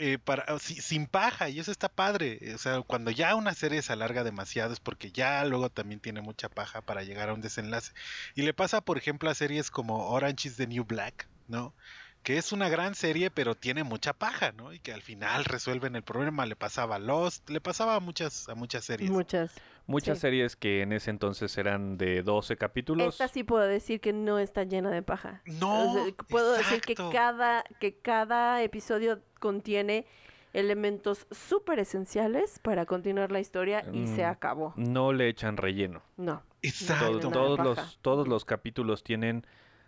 eh, 0.00 0.16
para, 0.18 0.58
sin 0.60 1.06
paja, 1.08 1.48
y 1.48 1.58
eso 1.58 1.72
está 1.72 1.88
padre. 1.88 2.38
O 2.54 2.58
sea, 2.58 2.82
cuando 2.82 3.10
ya 3.10 3.34
una 3.34 3.52
serie 3.54 3.82
se 3.82 3.92
alarga 3.92 4.22
demasiado 4.22 4.72
es 4.72 4.78
porque 4.78 5.10
ya 5.10 5.44
luego 5.44 5.70
también 5.70 6.00
tiene 6.00 6.20
mucha 6.20 6.48
paja 6.48 6.82
para 6.82 7.02
llegar 7.02 7.28
a 7.28 7.34
un 7.34 7.40
desenlace. 7.40 7.92
Y 8.36 8.42
le 8.42 8.54
pasa, 8.54 8.80
por 8.80 8.96
ejemplo, 8.96 9.28
a 9.28 9.34
series 9.34 9.70
como 9.72 10.08
Orange 10.10 10.48
is 10.48 10.56
the 10.56 10.68
New 10.68 10.84
Black, 10.84 11.28
¿no? 11.48 11.74
Que 12.22 12.36
es 12.36 12.52
una 12.52 12.68
gran 12.68 12.94
serie, 12.94 13.30
pero 13.30 13.54
tiene 13.54 13.84
mucha 13.84 14.12
paja, 14.12 14.52
¿no? 14.52 14.72
Y 14.72 14.80
que 14.80 14.92
al 14.92 15.00
final 15.02 15.44
resuelven 15.46 15.96
el 15.96 16.02
problema. 16.02 16.44
Le 16.46 16.56
pasaba 16.56 16.96
a 16.96 16.98
Lost, 16.98 17.48
le 17.48 17.60
pasaba 17.60 17.94
a 17.94 18.00
muchas, 18.00 18.48
a 18.48 18.54
muchas 18.54 18.84
series. 18.84 19.10
Muchas. 19.10 19.52
Muchas 19.86 20.18
Sí. 20.18 20.22
series 20.22 20.54
que 20.54 20.82
en 20.82 20.92
ese 20.92 21.08
entonces 21.10 21.56
eran 21.56 21.96
de 21.96 22.22
12 22.22 22.58
capítulos. 22.58 23.14
Esta 23.14 23.28
sí 23.28 23.44
puedo 23.44 23.64
decir 23.66 24.00
que 24.02 24.12
no 24.12 24.38
está 24.38 24.64
llena 24.64 24.90
de 24.90 25.02
paja. 25.02 25.40
No, 25.46 25.92
O 25.92 25.94
sea, 25.94 26.14
puedo 26.28 26.52
decir 26.52 26.82
que 26.82 26.94
cada, 26.94 27.64
que 27.80 27.96
cada 27.96 28.62
episodio 28.62 29.20
contiene 29.40 30.04
elementos 30.52 31.26
súper 31.30 31.78
esenciales 31.78 32.58
para 32.58 32.84
continuar 32.84 33.32
la 33.32 33.40
historia 33.40 33.84
y 33.92 34.06
se 34.08 34.24
Mm. 34.24 34.30
acabó. 34.30 34.74
No 34.76 35.12
le 35.14 35.28
echan 35.28 35.56
relleno. 35.56 36.02
No. 36.18 36.42
Exacto. 36.60 37.20
Todo- 37.20 37.30
todos, 37.30 37.58
los, 37.60 37.98
todos 38.02 38.28
los 38.28 38.44
capítulos 38.44 39.02
tienen 39.04 39.46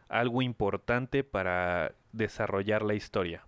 algo 0.08 0.40
importante 0.42 1.25
para 1.25 1.92
desarrollar 2.12 2.82
la 2.82 2.94
historia, 2.94 3.46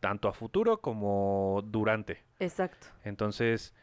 tanto 0.00 0.28
a 0.28 0.32
futuro 0.32 0.80
como 0.80 1.62
durante. 1.64 2.24
Exacto. 2.38 2.88
Entonces, 3.04 3.74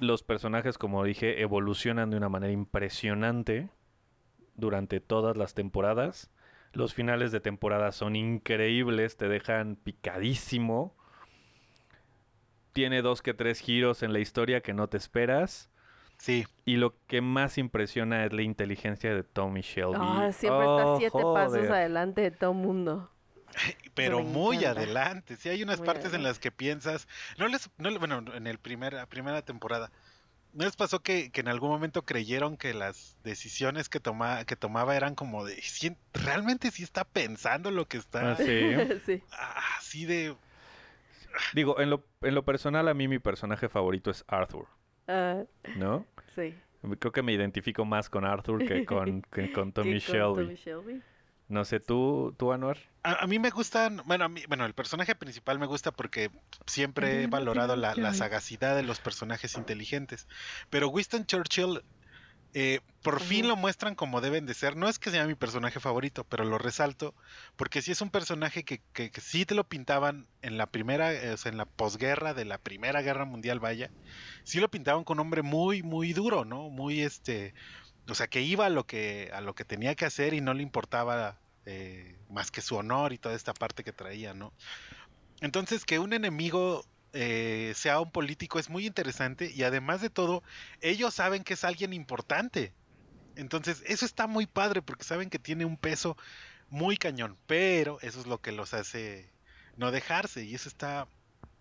los 0.00 0.22
personajes, 0.22 0.78
como 0.78 1.04
dije, 1.04 1.40
evolucionan 1.40 2.10
de 2.10 2.16
una 2.16 2.28
manera 2.28 2.52
impresionante 2.52 3.70
durante 4.54 5.00
todas 5.00 5.36
las 5.36 5.54
temporadas. 5.54 6.30
Los 6.72 6.94
finales 6.94 7.32
de 7.32 7.40
temporada 7.40 7.92
son 7.92 8.16
increíbles, 8.16 9.16
te 9.16 9.28
dejan 9.28 9.76
picadísimo. 9.76 10.94
Tiene 12.72 13.00
dos 13.00 13.22
que 13.22 13.32
tres 13.32 13.60
giros 13.60 14.02
en 14.02 14.12
la 14.12 14.18
historia 14.18 14.60
que 14.60 14.74
no 14.74 14.88
te 14.88 14.98
esperas. 14.98 15.70
Sí, 16.18 16.46
Y 16.64 16.76
lo 16.76 16.94
que 17.06 17.20
más 17.20 17.58
impresiona 17.58 18.24
es 18.24 18.32
la 18.32 18.42
inteligencia 18.42 19.14
de 19.14 19.22
Tommy 19.22 19.60
Shelby. 19.60 19.94
Ah, 19.98 20.30
siempre 20.32 20.62
está 20.64 20.86
Oh, 20.86 20.98
siete 20.98 21.22
pasos 21.22 21.68
adelante 21.70 22.20
de 22.22 22.30
todo 22.30 22.52
mundo. 22.54 23.10
pero 23.94 24.22
muy 24.22 24.56
encanta. 24.58 24.80
adelante. 24.80 25.36
Sí, 25.36 25.48
hay 25.48 25.62
unas 25.62 25.78
Muy 25.78 25.86
partes 25.86 26.12
en 26.14 26.22
las 26.22 26.38
que 26.38 26.50
piensas. 26.50 27.06
No 27.38 27.48
les, 27.48 27.70
no, 27.78 27.90
le- 27.90 27.98
bueno, 27.98 28.22
en 28.34 28.46
el 28.46 28.58
primer, 28.58 28.92
la 28.94 29.06
primera 29.06 29.42
temporada. 29.42 29.90
¿No 30.52 30.64
les 30.64 30.74
pasó 30.76 31.00
que, 31.02 31.30
que 31.30 31.42
en 31.42 31.48
algún 31.48 31.68
momento 31.70 32.02
creyeron 32.04 32.56
que 32.56 32.72
las 32.74 33.16
decisiones 33.24 33.88
que, 33.90 34.00
toma, 34.00 34.44
que 34.46 34.56
tomaba 34.56 34.96
eran 34.96 35.14
como 35.14 35.44
de. 35.44 35.60
"Sí, 35.62 35.96
¿Realmente 36.14 36.70
sí 36.70 36.82
está 36.82 37.04
pensando 37.04 37.70
lo 37.70 37.86
que 37.86 37.98
está? 37.98 38.32
Ah, 38.32 38.36
sí. 38.36 38.44
sí. 39.06 39.22
Así 39.78 40.06
de. 40.06 40.34
Digo, 41.52 41.80
en 41.80 41.90
lo, 41.90 42.04
en 42.22 42.34
lo 42.34 42.44
personal, 42.44 42.88
a 42.88 42.94
mí 42.94 43.08
mi 43.08 43.18
personaje 43.18 43.68
favorito 43.68 44.10
es 44.10 44.24
Arthur, 44.28 44.66
Ah, 45.08 45.44
¿no? 45.76 46.04
sí. 46.34 46.54
Creo 47.00 47.10
que 47.12 47.22
me 47.22 47.32
identifico 47.32 47.84
más 47.84 48.08
con 48.08 48.24
Arthur 48.24 48.64
que 48.64 48.84
con, 48.84 49.22
que 49.32 49.52
con 49.52 49.72
Tommy 49.72 49.98
¿Qué 50.00 50.06
con 50.06 50.14
Shelby. 50.14 50.42
Tommy 50.44 50.56
Shelby? 50.56 51.02
No 51.48 51.64
sé, 51.64 51.78
¿tú, 51.80 52.34
tú 52.36 52.52
Anuar? 52.52 52.78
A, 53.04 53.22
a 53.22 53.26
mí 53.26 53.38
me 53.38 53.50
gustan, 53.50 54.02
bueno, 54.04 54.24
a 54.24 54.28
mí, 54.28 54.42
bueno, 54.48 54.66
el 54.66 54.74
personaje 54.74 55.14
principal 55.14 55.58
me 55.60 55.66
gusta 55.66 55.92
porque 55.92 56.30
siempre 56.66 57.22
he 57.22 57.26
valorado 57.28 57.76
la, 57.76 57.94
la 57.94 58.14
sagacidad 58.14 58.74
de 58.74 58.82
los 58.82 58.98
personajes 58.98 59.56
inteligentes. 59.56 60.26
Pero 60.70 60.88
Winston 60.88 61.24
Churchill, 61.24 61.82
eh, 62.54 62.80
por 63.02 63.20
fin 63.20 63.46
lo 63.46 63.56
muestran 63.56 63.94
como 63.94 64.20
deben 64.20 64.46
de 64.46 64.54
ser. 64.54 64.76
No 64.76 64.88
es 64.88 64.98
que 64.98 65.10
sea 65.10 65.26
mi 65.26 65.34
personaje 65.34 65.78
favorito, 65.78 66.24
pero 66.24 66.44
lo 66.44 66.58
resalto 66.58 67.14
porque 67.56 67.82
sí 67.82 67.92
es 67.92 68.00
un 68.00 68.10
personaje 68.10 68.64
que, 68.64 68.80
que, 68.92 69.10
que 69.10 69.20
sí 69.20 69.44
te 69.44 69.54
lo 69.54 69.64
pintaban 69.64 70.26
en 70.42 70.58
la 70.58 70.66
primera, 70.66 71.12
eh, 71.12 71.32
o 71.32 71.36
sea, 71.36 71.52
en 71.52 71.58
la 71.58 71.66
posguerra 71.66 72.34
de 72.34 72.44
la 72.44 72.58
Primera 72.58 73.02
Guerra 73.02 73.24
Mundial, 73.24 73.60
vaya. 73.60 73.90
Sí 74.44 74.60
lo 74.60 74.70
pintaban 74.70 75.04
con 75.04 75.18
un 75.18 75.26
hombre 75.26 75.42
muy, 75.42 75.82
muy 75.82 76.12
duro, 76.12 76.44
¿no? 76.44 76.70
Muy 76.70 77.02
este. 77.02 77.54
O 78.08 78.14
sea, 78.14 78.28
que 78.28 78.40
iba 78.42 78.66
a 78.66 78.70
lo 78.70 78.86
que, 78.86 79.30
a 79.34 79.40
lo 79.40 79.54
que 79.54 79.64
tenía 79.64 79.94
que 79.94 80.04
hacer 80.04 80.34
y 80.34 80.40
no 80.40 80.54
le 80.54 80.62
importaba 80.62 81.38
eh, 81.66 82.16
más 82.30 82.50
que 82.50 82.60
su 82.62 82.76
honor 82.76 83.12
y 83.12 83.18
toda 83.18 83.34
esta 83.34 83.52
parte 83.52 83.84
que 83.84 83.92
traía, 83.92 84.34
¿no? 84.34 84.52
Entonces, 85.40 85.84
que 85.84 85.98
un 85.98 86.12
enemigo 86.12 86.84
eh, 87.18 87.72
sea 87.74 87.98
un 88.00 88.10
político 88.10 88.58
es 88.58 88.68
muy 88.68 88.86
interesante 88.86 89.50
y 89.50 89.62
además 89.62 90.02
de 90.02 90.10
todo, 90.10 90.42
ellos 90.82 91.14
saben 91.14 91.44
que 91.44 91.54
es 91.54 91.64
alguien 91.64 91.94
importante. 91.94 92.74
Entonces, 93.36 93.82
eso 93.86 94.04
está 94.04 94.26
muy 94.26 94.46
padre 94.46 94.82
porque 94.82 95.04
saben 95.04 95.30
que 95.30 95.38
tiene 95.38 95.64
un 95.64 95.78
peso 95.78 96.18
muy 96.68 96.98
cañón, 96.98 97.38
pero 97.46 97.98
eso 98.02 98.20
es 98.20 98.26
lo 98.26 98.42
que 98.42 98.52
los 98.52 98.74
hace 98.74 99.30
no 99.78 99.92
dejarse 99.92 100.44
y 100.44 100.54
eso 100.54 100.68
está 100.68 101.08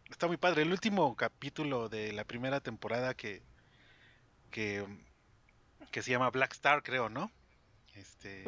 está 0.09 0.27
muy 0.27 0.35
padre. 0.35 0.63
El 0.63 0.71
último 0.71 1.15
capítulo 1.15 1.87
de 1.87 2.11
la 2.11 2.25
primera 2.25 2.59
temporada 2.59 3.13
que 3.13 3.41
que 4.51 4.85
que 5.91 6.01
se 6.01 6.11
llama 6.11 6.31
Black 6.31 6.51
Star, 6.51 6.83
creo, 6.83 7.07
¿no? 7.07 7.31
Este 7.93 8.43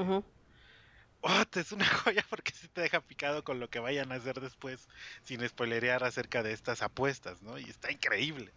te 1.52 1.60
es 1.60 1.72
una 1.72 1.86
joya 2.04 2.26
porque 2.30 2.52
sí 2.52 2.68
te 2.68 2.82
deja 2.82 3.02
picado 3.02 3.44
con 3.44 3.60
lo 3.60 3.70
que 3.70 3.80
vayan 3.80 4.12
a 4.12 4.16
hacer 4.16 4.40
después, 4.40 4.88
sin 5.24 5.48
spoilerear 5.48 6.04
acerca 6.04 6.44
de 6.44 6.54
estas 6.54 6.82
apuestas, 6.82 7.42
¿no? 7.42 7.58
Y 7.58 7.64
está 7.70 7.92
increíble. 7.92 8.52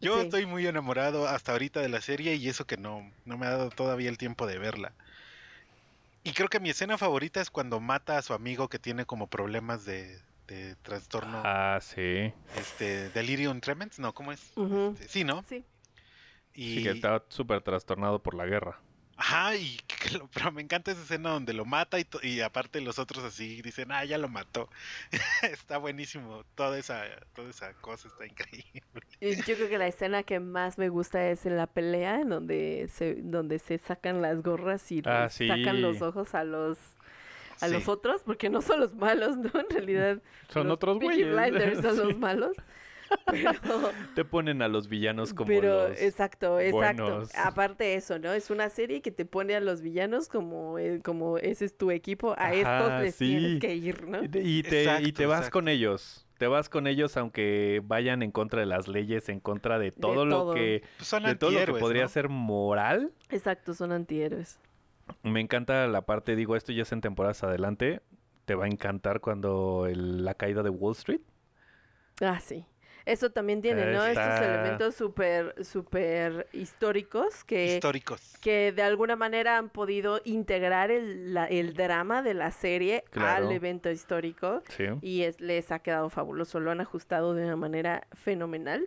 Yo 0.00 0.16
Sí. 0.16 0.20
estoy 0.22 0.46
muy 0.46 0.66
enamorado 0.66 1.28
hasta 1.28 1.52
ahorita 1.52 1.80
de 1.80 1.88
la 1.88 2.00
serie 2.00 2.34
y 2.34 2.48
eso 2.48 2.66
que 2.66 2.76
no, 2.76 3.10
no 3.24 3.36
me 3.36 3.46
ha 3.46 3.50
dado 3.50 3.70
todavía 3.70 4.08
el 4.08 4.18
tiempo 4.18 4.46
de 4.46 4.58
verla. 4.58 4.92
Y 6.22 6.32
creo 6.32 6.48
que 6.48 6.60
mi 6.60 6.70
escena 6.70 6.98
favorita 6.98 7.40
es 7.40 7.50
cuando 7.50 7.80
mata 7.80 8.18
a 8.18 8.22
su 8.22 8.34
amigo 8.34 8.68
que 8.68 8.78
tiene 8.78 9.06
como 9.06 9.26
problemas 9.26 9.84
de, 9.84 10.20
de 10.48 10.76
trastorno, 10.76 11.42
Ah, 11.44 11.78
sí. 11.80 12.32
este, 12.56 13.08
delirium 13.10 13.60
tremens, 13.60 13.98
¿no? 13.98 14.12
¿Cómo 14.12 14.32
es? 14.32 14.40
Este, 14.94 15.08
sí, 15.08 15.24
¿no? 15.24 15.42
Sí. 15.48 15.64
Y, 16.54 16.76
Sí, 16.76 16.82
que 16.82 16.90
estaba 16.90 17.24
súper 17.28 17.62
trastornado 17.62 18.22
por 18.22 18.34
la 18.34 18.44
guerra. 18.46 18.78
Ajá, 19.22 19.54
y 19.54 19.76
que 19.86 20.16
lo- 20.18 20.28
pero 20.32 20.50
me 20.50 20.62
encanta 20.62 20.92
esa 20.92 21.02
escena 21.02 21.28
donde 21.30 21.52
lo 21.52 21.66
mata 21.66 22.00
y, 22.00 22.06
y 22.22 22.40
aparte 22.40 22.80
los 22.80 22.98
otros 22.98 23.22
así 23.22 23.60
dicen, 23.60 23.92
ah, 23.92 24.02
ya 24.04 24.16
lo 24.16 24.28
mató. 24.28 24.70
está 25.42 25.76
buenísimo, 25.76 26.42
toda 26.54 26.78
esa, 26.78 27.04
toda 27.34 27.50
esa 27.50 27.74
cosa 27.74 28.08
está 28.08 28.24
increíble. 28.26 28.82
Yo 29.20 29.56
creo 29.56 29.68
que 29.68 29.76
la 29.76 29.86
escena 29.88 30.22
que 30.22 30.40
más 30.40 30.78
me 30.78 30.88
gusta 30.88 31.28
es 31.28 31.44
en 31.44 31.58
la 31.58 31.66
pelea, 31.66 32.22
en 32.22 32.30
donde 32.30 32.88
se, 32.90 33.16
donde 33.16 33.58
se 33.58 33.76
sacan 33.76 34.22
las 34.22 34.42
gorras 34.42 34.90
y 34.90 35.02
Ah, 35.04 35.28
sacan 35.28 35.82
los 35.82 36.00
ojos 36.00 36.34
a 36.34 36.44
los 36.44 36.78
a 37.60 37.68
Sí. 37.68 37.74
los 37.74 37.88
otros, 37.88 38.22
porque 38.24 38.48
no 38.48 38.62
son 38.62 38.80
los 38.80 38.94
malos, 38.94 39.36
¿no? 39.36 39.50
En 39.60 39.68
realidad 39.68 40.22
Son 40.48 40.66
los 40.66 40.76
otros 40.76 40.98
güeyes. 40.98 41.28
Blinders 41.30 41.82
son 41.82 41.98
los 42.08 42.16
malos. 42.18 42.56
Pero, 43.30 43.52
Te 44.14 44.24
ponen 44.24 44.62
a 44.62 44.68
los 44.68 44.88
villanos 44.88 45.32
como 45.32 45.46
pero 45.48 45.88
los... 45.88 46.00
exacto, 46.00 46.58
exacto. 46.60 47.02
buenos. 47.04 47.34
Aparte 47.36 47.84
de 47.84 47.94
eso, 47.94 48.18
¿no? 48.18 48.32
Es 48.32 48.50
una 48.50 48.68
serie 48.70 49.02
que 49.02 49.10
te 49.10 49.24
pone 49.24 49.54
a 49.54 49.60
los 49.60 49.82
villanos 49.82 50.28
como, 50.28 50.78
eh, 50.78 51.00
como 51.04 51.38
ese 51.38 51.64
es 51.64 51.76
tu 51.76 51.90
equipo, 51.90 52.34
a 52.38 52.52
estos 52.54 53.02
les 53.02 53.14
sí. 53.14 53.26
tienes 53.26 53.60
que 53.60 53.74
ir, 53.76 54.06
¿no? 54.08 54.22
Y 54.24 54.28
te, 54.28 54.40
y 54.42 54.62
te, 54.62 54.82
y 54.82 54.84
Exacto, 54.84 55.12
te 55.12 55.26
vas 55.26 55.38
exacto. 55.38 55.58
con 55.58 55.68
ellos. 55.68 56.26
Te 56.38 56.46
vas 56.46 56.68
con 56.68 56.86
ellos 56.86 57.16
aunque 57.16 57.82
vayan 57.84 58.22
en 58.22 58.30
contra 58.32 58.60
de 58.60 58.66
las 58.66 58.88
leyes, 58.88 59.28
en 59.28 59.40
contra 59.40 59.78
de 59.78 59.92
todo 59.92 60.24
lo 60.24 60.38
todo. 60.40 60.54
que... 60.54 60.82
Pues 60.96 61.08
son 61.08 61.22
De 61.24 61.34
todo 61.34 61.50
lo 61.50 61.64
que 61.66 61.72
podría 61.74 62.02
¿no? 62.02 62.08
ser 62.08 62.28
moral. 62.28 63.12
Exacto, 63.28 63.74
son 63.74 63.92
antihéroes. 63.92 64.58
Me 65.22 65.40
encanta 65.40 65.86
la 65.88 66.02
parte, 66.02 66.36
digo, 66.36 66.56
esto 66.56 66.72
ya 66.72 66.82
es 66.82 66.92
en 66.92 67.00
temporadas 67.00 67.42
adelante. 67.44 68.00
Te 68.46 68.54
va 68.54 68.64
a 68.64 68.68
encantar 68.68 69.20
cuando 69.20 69.86
el- 69.86 70.24
la 70.24 70.34
caída 70.34 70.62
de 70.62 70.70
Wall 70.70 70.92
Street. 70.94 71.20
Ah, 72.20 72.38
sí. 72.40 72.66
Eso 73.06 73.30
también 73.30 73.62
tiene, 73.62 73.92
¿no? 73.92 74.04
Estos 74.04 74.40
elementos 74.40 74.94
súper, 74.94 75.54
súper 75.64 76.46
históricos 76.52 77.44
que, 77.44 77.76
históricos. 77.76 78.36
que 78.40 78.72
de 78.72 78.82
alguna 78.82 79.16
manera 79.16 79.58
han 79.58 79.68
podido 79.70 80.20
integrar 80.24 80.90
el, 80.90 81.34
la- 81.34 81.46
el 81.46 81.74
drama 81.74 82.22
de 82.22 82.34
la 82.34 82.50
serie 82.50 83.04
Claro. 83.10 83.46
al 83.46 83.52
evento 83.52 83.90
histórico 83.90 84.62
Sí. 84.68 84.84
y 85.02 85.22
es, 85.22 85.40
les 85.40 85.72
ha 85.72 85.78
quedado 85.80 86.10
fabuloso, 86.10 86.60
lo 86.60 86.70
han 86.70 86.80
ajustado 86.80 87.34
de 87.34 87.44
una 87.44 87.56
manera 87.56 88.06
fenomenal. 88.12 88.86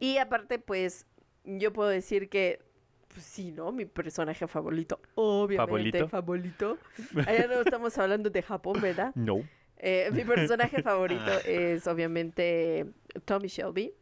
Y 0.00 0.18
aparte, 0.18 0.58
pues, 0.58 1.06
yo 1.44 1.72
puedo 1.72 1.88
decir 1.88 2.28
que, 2.28 2.60
pues 3.08 3.24
sí, 3.24 3.52
¿no? 3.52 3.70
Mi 3.70 3.84
personaje 3.84 4.46
favorito, 4.48 4.98
obviamente, 5.14 6.08
favorito. 6.08 6.78
Allá 7.26 7.46
no 7.46 7.60
estamos 7.60 7.96
hablando 7.98 8.28
de 8.30 8.42
Japón, 8.42 8.80
¿verdad? 8.80 9.12
No. 9.14 9.42
Eh, 9.78 10.10
mi 10.12 10.24
personaje 10.24 10.82
favorito 10.82 11.30
es 11.46 11.86
obviamente 11.86 12.86
Tommy 13.24 13.48
Shelby. 13.48 13.92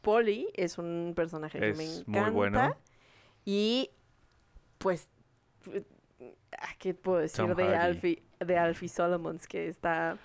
Polly 0.00 0.48
es 0.54 0.78
un 0.78 1.12
personaje 1.14 1.58
que 1.60 1.72
me 1.74 1.84
encanta. 1.84 2.20
muy 2.22 2.30
bueno. 2.30 2.76
Y 3.44 3.90
pues, 4.78 5.08
ah, 6.58 6.68
¿qué 6.78 6.94
puedo 6.94 7.18
decir 7.18 7.44
Tom 7.46 7.54
de 7.56 7.64
Hardy. 7.64 7.76
Alfie, 7.76 8.22
de 8.40 8.56
Alfie 8.58 8.88
Solomons 8.88 9.46
que 9.46 9.68
está 9.68 10.16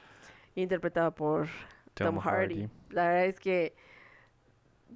interpretado 0.56 1.14
por 1.16 1.48
Tom, 1.94 2.20
Hardy. 2.20 2.70
La 2.90 3.08
verdad 3.08 3.26
es 3.26 3.40
que 3.40 3.76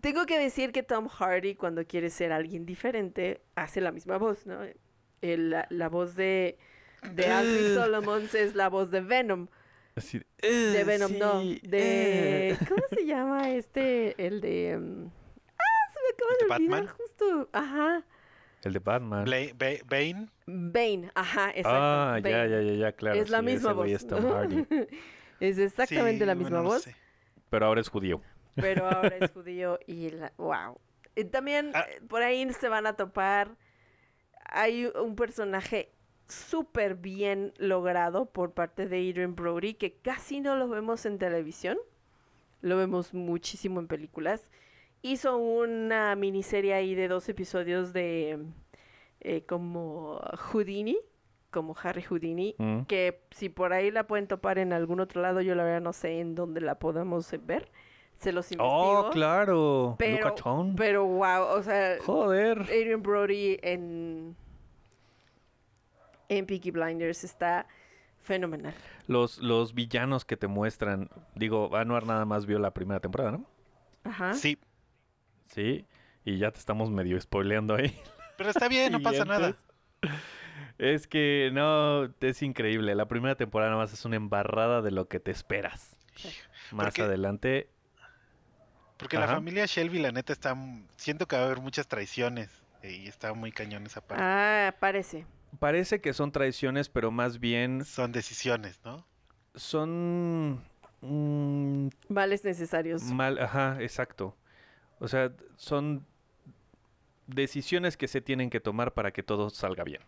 tengo 0.02 0.26
que 0.26 0.38
decir 0.40 0.72
que 0.72 0.84
Tom 0.84 1.08
Hardy 1.08 1.56
cuando 1.56 1.86
quiere 1.86 2.10
ser 2.10 2.32
alguien 2.32 2.66
diferente 2.66 3.42
hace 3.56 3.82
la 3.82 3.92
misma 3.92 4.18
voz, 4.18 4.46
¿no? 4.46 4.60
El- 5.22 5.50
la, 5.50 5.68
la 5.72 5.90
voz 5.90 6.16
de, 6.16 6.58
de 7.14 7.26
Alfie 7.28 7.74
Solomons 7.76 8.34
es 8.36 8.54
la 8.56 8.70
voz 8.70 8.92
de 8.92 9.02
Venom. 9.02 9.48
Así 9.98 10.20
De 10.42 10.82
"Eh, 10.82 10.84
Venom, 10.84 11.12
no. 11.18 11.40
De. 11.42 12.50
eh". 12.52 12.58
¿Cómo 12.70 12.84
se 12.90 13.06
llama 13.06 13.50
este? 13.52 14.16
El 14.24 14.42
de. 14.42 14.78
mm, 14.78 15.08
Ah, 15.58 15.92
se 15.92 16.00
me 16.04 16.10
acaba 16.14 16.32
¿El 16.32 16.38
de 16.38 16.46
de 16.48 16.54
olvidar 16.54 16.80
Batman? 16.82 16.96
justo. 16.96 17.50
Ajá. 17.52 18.04
El 18.64 18.74
de 18.74 18.80
Batman. 18.80 19.26
Bla- 19.26 19.84
Bane, 19.88 20.28
Bane, 20.46 21.12
ajá, 21.16 21.50
exacto. 21.50 21.70
ah, 21.72 22.20
ya, 22.24 22.30
Bane. 22.38 22.50
ya, 22.50 22.62
ya, 22.62 22.74
ya, 22.74 22.92
claro. 22.92 23.20
es 23.22 23.30
la 23.30 23.40
sí, 23.40 23.46
misma 23.46 23.74
voz. 23.74 23.88
es 23.90 24.06
Tom 24.08 24.26
Hardy. 24.32 24.66
es 25.40 25.58
exactamente 25.58 26.20
sí, 26.24 26.26
la 26.26 26.36
misma 26.36 26.50
bueno, 26.60 26.64
no 26.64 26.70
voz, 26.76 26.84
sé. 26.84 26.96
Pero 27.50 27.66
ahora 27.68 27.82
es 27.82 27.90
judío. 27.90 28.22
pero 28.56 28.88
ahora 28.90 29.16
es 29.20 29.32
judío 29.34 29.80
y 29.88 30.10
la, 30.10 30.34
wow. 30.38 30.78
Y 31.16 31.24
también 31.26 31.72
Ah. 31.74 31.86
eh, 31.90 32.02
por 32.08 32.22
ahí 32.24 32.52
se 32.54 32.68
van 32.68 32.86
a 32.88 32.94
topar. 32.94 33.56
Hay 34.46 34.86
un 34.86 35.16
personaje 35.16 35.92
súper 36.28 36.96
bien 36.96 37.54
logrado 37.58 38.26
por 38.26 38.52
parte 38.54 38.88
de 38.88 38.98
Adrian 39.10 39.36
Brody 39.36 39.74
que 39.76 39.94
casi 39.94 40.40
no 40.42 40.56
lo 40.56 40.68
vemos 40.68 41.06
en 41.06 41.18
televisión. 41.18 41.78
Lo 42.62 42.78
vemos 42.78 43.14
muchísimo 43.14 43.80
en 43.80 43.88
películas. 43.88 44.50
Hizo 45.02 45.38
una 45.38 46.16
miniserie 46.16 46.74
ahí 46.74 46.96
de 46.96 47.08
dos 47.08 47.30
episodios 47.30 47.94
de 47.94 48.40
eh, 49.22 49.44
como 49.46 50.20
Houdini, 50.52 50.98
como 51.52 51.76
Harry 51.82 52.02
Houdini, 52.04 52.56
Mm. 52.58 52.82
que 52.84 53.22
si 53.32 53.50
por 53.50 53.74
ahí 53.74 53.90
la 53.92 54.06
pueden 54.08 54.28
topar 54.28 54.58
en 54.60 54.74
algún 54.74 55.00
otro 55.00 55.22
lado, 55.22 55.42
yo 55.42 55.56
la 55.56 55.64
verdad 55.64 55.82
no 55.82 55.94
sé 55.94 56.20
en 56.20 56.36
dónde 56.36 56.62
la 56.62 56.76
podamos 56.80 57.32
eh, 57.34 57.40
ver. 57.44 57.70
Se 58.18 58.32
los 58.32 58.52
investigo. 58.52 59.08
Oh, 59.08 59.10
claro. 59.12 59.96
Pero, 60.00 60.30
Luca 60.30 60.44
pero 60.76 61.06
wow, 61.06 61.44
o 61.56 61.62
sea, 61.62 61.98
Joder. 62.04 62.62
Adrian 62.62 63.04
Brody 63.04 63.60
en 63.62 64.36
en 66.30 66.46
Peaky 66.46 66.72
Blinders 66.72 67.24
está 67.24 67.68
fenomenal. 68.22 68.74
Los, 69.08 69.38
los 69.40 69.74
villanos 69.74 70.26
que 70.26 70.38
te 70.38 70.48
muestran. 70.48 71.10
Digo, 71.36 71.76
Anuar 71.76 72.06
nada 72.06 72.26
más 72.26 72.46
vio 72.46 72.60
la 72.60 72.72
primera 72.74 73.00
temporada, 73.00 73.32
¿no? 73.32 73.46
Ajá. 74.04 74.34
Sí, 74.34 74.58
Sí. 75.48 75.86
Y 76.26 76.38
ya 76.40 76.52
te 76.52 76.60
estamos 76.60 76.92
medio 76.92 77.20
spoileando 77.22 77.76
ahí. 77.76 77.98
pero 78.38 78.50
está 78.50 78.68
bien, 78.68 78.92
no 78.92 79.00
pasa 79.02 79.24
nada. 79.24 79.56
Es 80.78 81.08
que 81.08 81.50
no, 81.54 82.06
es 82.20 82.42
increíble. 82.42 82.94
La 82.96 83.08
primera 83.08 83.36
temporada 83.36 83.72
nada 83.72 83.82
más 83.82 83.94
es 83.94 84.04
una 84.06 84.18
embarrada 84.18 84.82
de 84.82 84.92
lo 84.92 85.08
que 85.08 85.20
te 85.20 85.32
esperas. 85.32 85.96
Más 86.72 86.88
Porque- 86.88 87.02
adelante, 87.04 87.70
Porque 88.98 89.18
la 89.18 89.28
familia 89.28 89.66
Shelby, 89.68 90.00
la 90.00 90.12
neta, 90.12 90.34
está. 90.34 90.56
Siento 90.98 91.28
que 91.28 91.36
va 91.38 91.44
a 91.44 91.46
haber 91.46 91.62
muchas 91.62 91.88
traiciones. 91.88 92.50
eh, 92.84 92.92
Y 92.92 93.08
está 93.08 93.34
muy 93.34 93.52
cañón 93.52 93.86
esa 93.86 94.02
parte. 94.02 94.24
Ah, 94.24 94.76
parece. 94.80 95.26
Parece 95.60 96.02
que 96.02 96.14
son 96.14 96.32
traiciones, 96.32 96.90
pero 96.90 97.12
más 97.12 97.40
bien 97.40 97.86
Son 97.86 98.12
decisiones, 98.12 98.80
¿no? 98.84 99.06
son 99.56 100.64
mm, 101.02 101.90
Vales 102.10 102.44
necesarios. 102.44 103.04
mal, 103.04 103.40
ajá, 103.40 103.78
exacto. 103.82 104.36
O 105.00 105.08
sea, 105.08 105.32
son 105.56 106.06
decisiones 107.28 107.98
que 107.98 108.08
se 108.08 108.22
tienen 108.22 108.50
que 108.50 108.60
tomar 108.60 108.94
para 108.94 109.12
que 109.12 109.24
todo 109.24 109.50
salga 109.50 109.84
bien. 109.84 110.02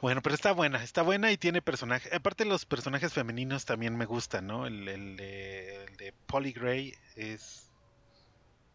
Bueno, 0.00 0.20
pero 0.20 0.34
está 0.34 0.52
buena, 0.52 0.82
está 0.82 1.02
buena 1.02 1.30
y 1.30 1.36
tiene 1.36 1.62
personajes. 1.62 2.12
Aparte, 2.12 2.44
los 2.44 2.66
personajes 2.66 3.12
femeninos 3.12 3.64
también 3.64 3.96
me 3.96 4.04
gustan, 4.04 4.48
¿no? 4.48 4.66
El, 4.66 4.88
el 4.88 5.16
de, 5.16 5.84
el 5.84 5.96
de 5.96 6.12
Polly 6.26 6.52
Gray 6.52 6.94
es. 7.14 7.70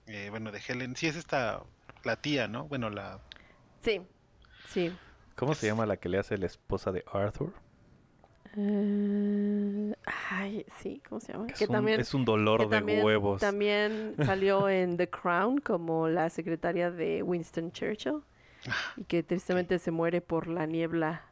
eh, 0.06 0.28
bueno, 0.30 0.52
de 0.54 0.62
Helen. 0.66 0.96
Sí, 0.96 1.08
es 1.08 1.18
esta. 1.18 1.64
La 2.06 2.16
tía, 2.22 2.48
¿no? 2.48 2.66
Bueno, 2.70 2.90
la. 2.90 3.20
Sí, 3.84 4.02
sí. 4.68 4.92
¿Cómo 5.36 5.54
se 5.54 5.68
llama 5.68 5.86
la 5.86 5.98
que 5.98 6.10
le 6.10 6.18
hace 6.18 6.38
la 6.38 6.46
esposa 6.48 6.92
de 6.92 7.04
Arthur? 7.12 7.54
Eh, 8.56 9.94
ay, 10.32 10.66
sí, 10.80 11.02
¿cómo 11.08 11.22
se 11.22 11.32
llama? 11.34 11.46
Que 11.48 11.64
es, 11.64 11.70
un, 11.70 11.88
es 11.90 12.14
un 12.16 12.26
dolor 12.26 12.60
que 12.62 12.66
de 12.66 12.72
también- 12.72 13.06
huevos. 13.06 13.40
También 13.42 14.16
salió 14.26 14.68
en 14.70 14.98
The 14.98 15.10
Crown 15.10 15.60
como 15.60 16.08
la 16.08 16.30
secretaria 16.30 16.90
de 16.90 17.22
Winston 17.24 17.72
Churchill 17.72 18.22
y 18.98 19.04
que 19.04 19.22
tristemente 19.24 19.78
se 19.80 19.92
muere 19.92 20.22
por 20.22 20.48
la 20.48 20.66
niebla. 20.66 21.24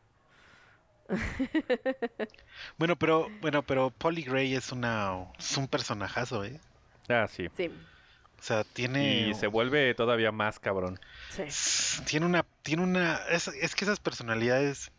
Bueno, 2.77 2.95
pero. 2.95 3.27
Bueno, 3.41 3.63
pero 3.63 3.91
Polly 3.91 4.23
Gray 4.23 4.55
es 4.55 4.71
una. 4.71 5.27
Es 5.37 5.55
un 5.57 5.67
personajazo, 5.67 6.43
¿eh? 6.43 6.59
Ah, 7.09 7.27
sí. 7.29 7.47
Sí, 7.55 7.69
sea, 8.45 8.63
tiene. 8.63 9.29
Y 9.29 9.33
se 9.33 9.47
vuelve 9.47 9.93
todavía 9.95 10.31
más 10.31 10.59
cabrón. 10.59 10.99
sí. 11.29 12.01
Tiene 12.05 12.25
una. 12.25 12.45
Tiene 12.63 12.83
una. 12.83 13.15
Es, 13.29 13.47
es 13.47 13.75
que 13.75 13.85
esas 13.85 13.99
personalidades. 13.99 14.91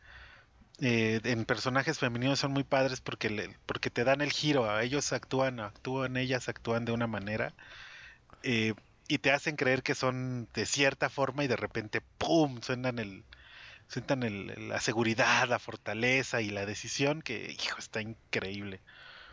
eh, 0.80 1.20
en 1.24 1.46
personajes 1.46 1.98
femeninos 1.98 2.38
son 2.38 2.52
muy 2.52 2.62
padres 2.62 3.00
porque 3.00 3.30
le- 3.30 3.56
porque 3.64 3.88
te 3.88 4.04
dan 4.04 4.20
el 4.20 4.30
giro 4.30 4.68
a 4.70 4.82
ellos 4.82 5.11
actúan 5.14 5.59
actúan 5.59 6.18
ellas 6.18 6.50
actúan 6.50 6.85
de 6.85 6.92
una 6.92 7.06
manera 7.06 7.54
eh, 8.42 8.74
y 9.09 9.16
te 9.18 9.30
hacen 9.32 9.56
creer 9.56 9.82
que 9.82 9.94
son 9.94 10.48
de 10.52 10.66
cierta 10.66 11.09
forma 11.09 11.44
y 11.44 11.48
de 11.48 11.56
repente 11.56 12.02
pum 12.18 12.61
suenan 12.61 12.98
el 12.98 13.24
sueltan 13.88 14.22
el- 14.22 14.68
la 14.68 14.78
seguridad 14.80 15.48
la 15.48 15.59
fortaleza 15.59 16.42
y 16.42 16.50
la 16.50 16.66
decisión 16.66 17.22
que 17.22 17.52
hijo 17.59 17.78
está 17.78 18.02
increíble 18.02 18.80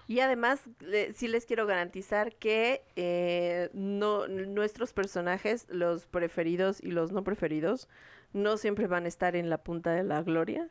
Y 0.07 0.19
además, 0.19 0.61
le- 0.79 1.13
sí 1.13 1.27
les 1.27 1.45
quiero 1.45 1.65
garantizar 1.65 2.35
que 2.35 2.83
eh, 2.95 3.69
no, 3.73 4.27
nuestros 4.27 4.91
personajes, 4.93 5.65
los 5.69 6.05
preferidos 6.07 6.81
y 6.81 6.91
los 6.91 7.11
no 7.11 7.23
preferidos, 7.23 7.87
no 8.33 8.57
siempre 8.57 8.87
van 8.87 9.05
a 9.05 9.07
estar 9.07 9.35
en 9.35 9.49
la 9.49 9.59
punta 9.63 9.91
de 9.91 10.03
la 10.03 10.21
gloria. 10.23 10.69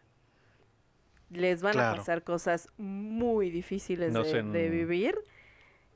Les 1.31 1.62
van 1.62 1.79
a 1.79 1.95
pasar 1.97 2.25
cosas 2.25 2.68
muy 2.77 3.51
difíciles 3.51 4.12
No 4.12 4.23
de, 4.23 4.68
vivir. 4.68 5.18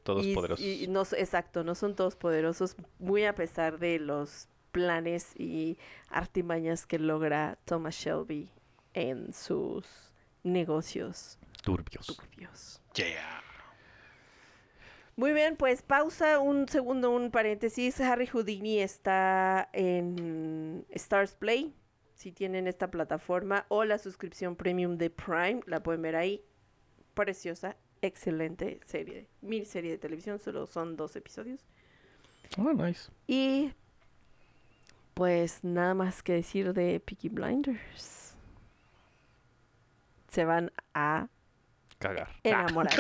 Todos 0.03 0.25
y, 0.25 0.35
poderosos. 0.35 0.65
y 0.65 0.87
no, 0.89 1.03
exacto, 1.03 1.63
no 1.63 1.75
son 1.75 1.95
todos 1.95 2.17
poderosos, 2.17 2.77
muy 2.99 3.25
a 3.27 3.35
pesar 3.35 3.79
de 3.79 3.99
los 3.99 4.49
planes 4.73 5.35
y 5.39 5.77
artimañas 6.09 6.87
que 6.87 6.99
logra 6.99 7.59
Thomas 7.65 7.97
Shelby 7.97 8.49
en 8.95 9.33
sus 9.35 9.85
negocios 10.43 11.39
Turbios. 11.63 12.07
turbios. 12.07 12.81
Yeah 12.97 13.43
Muy 15.17 15.33
bien, 15.33 15.57
pues 15.57 15.83
pausa 15.83 16.39
un 16.41 16.69
segundo, 16.69 17.11
un 17.11 17.31
paréntesis. 17.31 18.01
Harry 18.01 18.27
Houdini 18.27 18.81
está 18.81 19.69
en 19.73 20.85
Stars 20.91 21.35
Play. 21.35 21.75
Si 22.15 22.33
tienen 22.33 22.67
esta 22.67 22.91
plataforma 22.91 23.65
o 23.69 23.85
la 23.85 23.99
suscripción 23.99 24.57
premium 24.57 24.99
de 24.99 25.09
Prime, 25.11 25.61
la 25.67 25.83
pueden 25.83 26.03
ver 26.03 26.17
ahí. 26.17 26.43
Preciosa, 27.15 27.77
excelente 28.03 28.81
serie. 28.85 29.27
Mil 29.41 29.65
serie 29.65 29.93
de 29.93 29.99
televisión, 29.99 30.39
solo 30.39 30.67
son 30.67 30.97
dos 30.97 31.17
episodios. 31.17 31.61
Oh, 32.59 32.73
nice. 32.73 33.11
Y 33.27 33.73
pues 35.15 35.65
nada 35.65 35.95
más 35.95 36.23
que 36.23 36.35
decir 36.35 36.75
de 36.75 37.01
Peaky 37.01 37.31
Blinders. 37.31 38.37
Se 40.29 40.45
van 40.45 40.71
a 40.93 41.29
Cagar. 41.99 42.29
enamorar. 42.45 42.95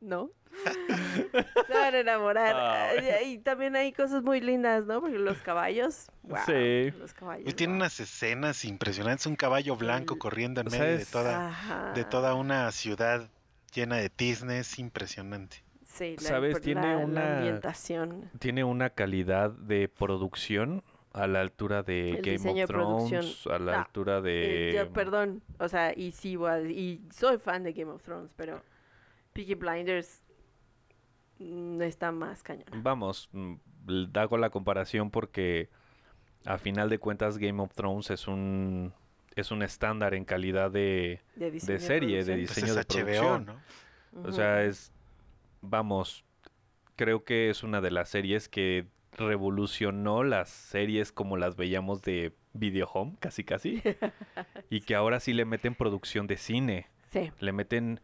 ¿No? 0.00 0.30
Se 1.66 1.72
van 1.74 1.94
a 1.94 1.98
enamorar. 1.98 2.54
Ay. 2.56 3.08
Y, 3.24 3.32
y 3.34 3.38
también 3.38 3.74
hay 3.76 3.92
cosas 3.92 4.22
muy 4.22 4.40
lindas, 4.40 4.84
¿no? 4.86 5.00
Porque 5.00 5.18
los 5.18 5.38
caballos. 5.38 6.06
guau, 6.22 6.44
Sí. 6.46 6.90
Los 6.98 7.12
caballos. 7.14 7.48
y 7.48 7.52
tiene 7.54 7.74
unas 7.74 7.98
escenas 8.00 8.64
impresionantes 8.64 9.26
un 9.26 9.36
caballo 9.36 9.76
blanco 9.76 10.18
corriendo 10.18 10.60
en 10.60 10.68
O 10.68 10.70
sea, 10.70 10.80
medio 10.80 10.98
de 10.98 11.06
toda 11.06 11.48
Ajá. 11.48 11.92
de 11.94 12.04
toda 12.04 12.34
una 12.34 12.70
ciudad 12.72 13.28
llena 13.74 13.96
de 13.96 14.08
tiznes 14.10 14.78
impresionante 14.78 15.62
Sí, 15.84 16.16
la, 16.22 16.28
¿Sabes? 16.28 16.54
la- 16.54 16.60
Tiene 16.60 16.82
la 16.92 16.96
una- 16.98 17.38
ambientación. 17.38 18.30
Tiene 18.38 18.62
una 18.62 18.90
calidad 18.90 19.50
de 19.50 19.88
producción 19.88 20.84
a 21.12 21.26
la 21.26 21.40
altura 21.40 21.82
de 21.82 22.10
El 22.10 22.16
Game 22.22 22.32
diseño 22.38 22.64
of 22.64 22.70
de 22.70 22.74
producción. 22.74 23.20
Thrones, 23.22 23.46
a 23.46 23.58
la 23.58 23.72
No, 23.72 23.78
altura 23.78 24.18
Eh, 24.18 24.20
de... 24.22 24.72
yo, 24.74 24.92
perdón, 24.92 25.42
o 25.58 25.68
sea, 25.68 25.92
y 25.96 26.12
sí, 26.12 26.36
y 26.70 27.00
soy 27.14 27.38
fan 27.38 27.62
de 27.64 27.72
Game 27.72 27.90
of 27.90 28.02
Thrones, 28.02 28.32
pero 28.36 28.62
Peaky 29.32 29.54
Blinders 29.54 30.22
mm, 31.38 31.82
está 31.82 32.12
más 32.12 32.42
cañón. 32.42 32.66
Vamos, 32.82 33.28
mm, 33.32 33.54
l- 33.88 34.08
hago 34.14 34.36
la 34.38 34.50
comparación 34.50 35.10
porque 35.10 35.68
a 36.44 36.58
final 36.58 36.88
de 36.88 36.98
cuentas 36.98 37.38
Game 37.38 37.60
of 37.62 37.72
Thrones 37.74 38.10
es 38.10 38.28
un 38.28 38.92
es 39.36 39.52
un 39.52 39.62
estándar 39.62 40.14
en 40.14 40.24
calidad 40.24 40.68
de, 40.70 41.20
De, 41.36 41.50
diseño 41.52 41.78
serie, 41.78 42.24
de 42.24 42.24
producción. 42.24 42.46
Pues 42.46 42.56
diseño 42.56 42.66
es 42.66 42.74
de 42.74 42.82
HBO, 42.82 43.04
producción. 43.04 43.46
¿no? 43.46 44.22
o 44.28 44.32
sea, 44.32 44.64
es 44.64 44.92
vamos, 45.60 46.24
creo 46.96 47.24
que 47.24 47.50
es 47.50 47.62
una 47.62 47.80
de 47.80 47.90
las 47.92 48.08
series 48.08 48.48
que 48.48 48.86
revolucionó 49.18 50.22
las 50.24 50.48
series 50.48 51.12
como 51.12 51.36
las 51.36 51.56
veíamos 51.56 52.02
de 52.02 52.32
Video 52.52 52.88
Home, 52.92 53.16
casi 53.20 53.44
casi, 53.44 53.82
y 54.70 54.80
que 54.80 54.94
ahora 54.94 55.20
sí 55.20 55.32
le 55.32 55.44
meten 55.44 55.74
producción 55.74 56.26
de 56.26 56.36
cine. 56.36 56.86
Sí, 57.10 57.30
Le 57.40 57.52
meten 57.52 58.00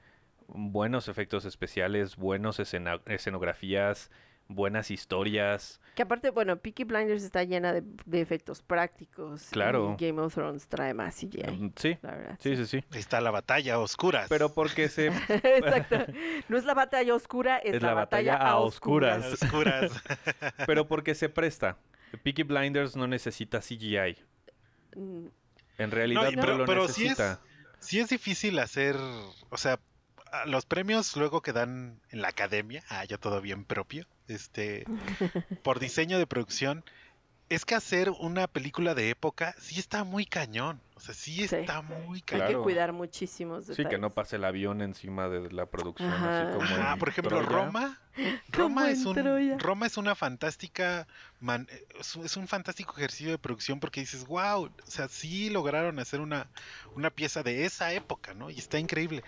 buenos 0.49 1.09
efectos 1.09 1.45
especiales, 1.45 2.17
buenos 2.17 2.59
escena- 2.61 3.01
escenografías, 3.07 4.11
buenas 4.49 4.91
historias. 4.91 5.81
que 5.95 6.03
aparte, 6.03 6.31
bueno, 6.31 6.57
Peaky 6.57 6.85
Blinders 6.85 7.23
está 7.23 7.45
llena 7.45 7.73
de, 7.73 7.83
de 8.05 8.21
efectos 8.21 8.63
prácticos. 8.63 9.47
Claro. 9.51 9.97
Y 9.99 10.07
Game 10.07 10.21
of 10.21 10.35
Thrones 10.35 10.67
trae 10.69 10.93
más 10.95 11.15
CGI, 11.17 11.43
Mm, 11.51 11.73
Sí, 11.77 11.97
la 12.03 12.11
verdad. 12.17 12.39
sí, 12.41 12.57
sí, 12.57 12.67
sí. 12.67 12.85
Ahí 12.91 13.01
está 13.01 13.21
la 13.21 13.31
batalla 13.31 13.75
a 13.75 13.79
oscuras 13.79 14.27
Pero 14.29 14.53
porque 14.53 14.89
se 14.89 15.07
Exacto. 15.29 15.99
No 16.49 16.57
es 16.59 16.65
la 16.65 16.75
batalla 16.75 17.15
oscura, 17.15 17.59
es, 17.59 17.75
Es 17.75 17.83
la, 17.83 17.89
la 17.89 17.95
batalla, 17.95 18.33
batalla 18.33 18.49
a 18.49 18.51
a 18.51 18.55
a 18.55 18.59
oscuras. 18.61 19.25
oscuras 19.43 19.93
pero 20.67 20.87
porque 20.89 21.15
se 21.15 21.29
presta. 21.29 21.77
Peaky 22.23 22.43
Blinders 22.45 22.95
no 22.97 23.07
necesita 23.07 23.61
CGI. 23.61 24.17
Mm, 24.97 25.27
En 25.79 25.91
realidad 25.91 26.31
no, 26.33 26.41
pero- 26.43 26.59
lo 26.59 26.65
pero 26.67 26.89
sí 26.89 27.07
es- 27.07 27.19
necesita. 27.19 27.41
sí 27.81 28.01
es 28.01 28.09
difícil 28.09 28.59
hacer 28.59 28.97
o 29.51 29.57
sea 29.57 29.79
los 30.47 30.67
premios 30.67 31.17
luego 31.17 31.43
que 31.43 31.53
dan 31.53 32.01
en 32.11 32.21
la 32.23 32.29
academia 32.29 32.83
ah 32.89 33.05
ya 33.05 33.19
todo 33.19 33.41
bien 33.41 33.65
propio 33.65 34.05
este 34.29 34.85
por 35.63 35.79
diseño 35.81 36.19
de 36.19 36.27
producción 36.27 36.85
es 37.51 37.67
que 37.67 37.75
hacer 37.75 38.09
una 38.09 38.47
película 38.47 38.95
de 38.95 39.11
época 39.11 39.55
sí 39.61 39.79
está 39.79 40.03
muy 40.03 40.25
cañón 40.25 40.81
o 40.95 41.01
sea 41.01 41.15
sí 41.15 41.47
Sí. 41.47 41.57
está 41.57 41.83
muy 41.83 42.17
Hay 42.19 42.23
cañón 42.23 42.47
que 42.47 42.53
Claro. 42.53 42.63
cuidar 42.63 42.93
muchísimos 42.95 43.65
Sí, 43.65 43.71
detalles. 43.73 43.91
que 43.91 43.99
no 43.99 44.09
pase 44.11 44.37
el 44.37 44.45
avión 44.45 44.81
encima 44.81 45.29
de 45.29 45.53
la 45.53 45.67
producción, 45.67 46.11
Ajá. 46.11 46.49
así 46.49 46.53
como 46.57 46.65
Ajá, 46.65 46.97
por 46.97 47.09
ejemplo, 47.11 47.39
Troya. 47.43 47.47
Roma. 47.65 48.01
Roma 48.49 48.91
es 48.91 49.05
un. 49.05 49.59
Roma 49.59 49.87
es 49.87 49.97
una 49.99 50.15
fantástica 50.15 51.07
man- 51.41 51.69
es 52.01 52.15
un- 52.17 52.25
es 52.25 52.37
un 52.39 52.49
fantástico 52.49 52.95
ejercicio 52.97 53.31
de 53.33 53.39
producción 53.39 53.79
porque 53.81 54.01
dices, 54.01 54.25
wow, 54.27 54.65
o 54.67 54.73
sea, 54.91 55.09
sí 55.09 55.51
lograron 55.51 55.99
hacer 55.99 56.21
una, 56.21 56.49
una 56.95 57.11
pieza 57.11 57.43
de 57.43 57.65
esa 57.67 57.93
época, 57.93 58.33
¿no? 58.33 58.51
Y 58.51 58.59
está 58.59 58.79
increíble. 58.79 59.23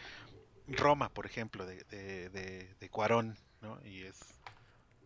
Roma, 0.69 1.09
por 1.11 1.27
ejemplo, 1.27 1.67
de, 1.67 1.83
de, 1.91 2.29
de, 2.31 2.75
de 2.81 2.89
Cuarón, 2.89 3.37
¿no? 3.61 3.79
Y 3.85 4.03
es 4.05 4.19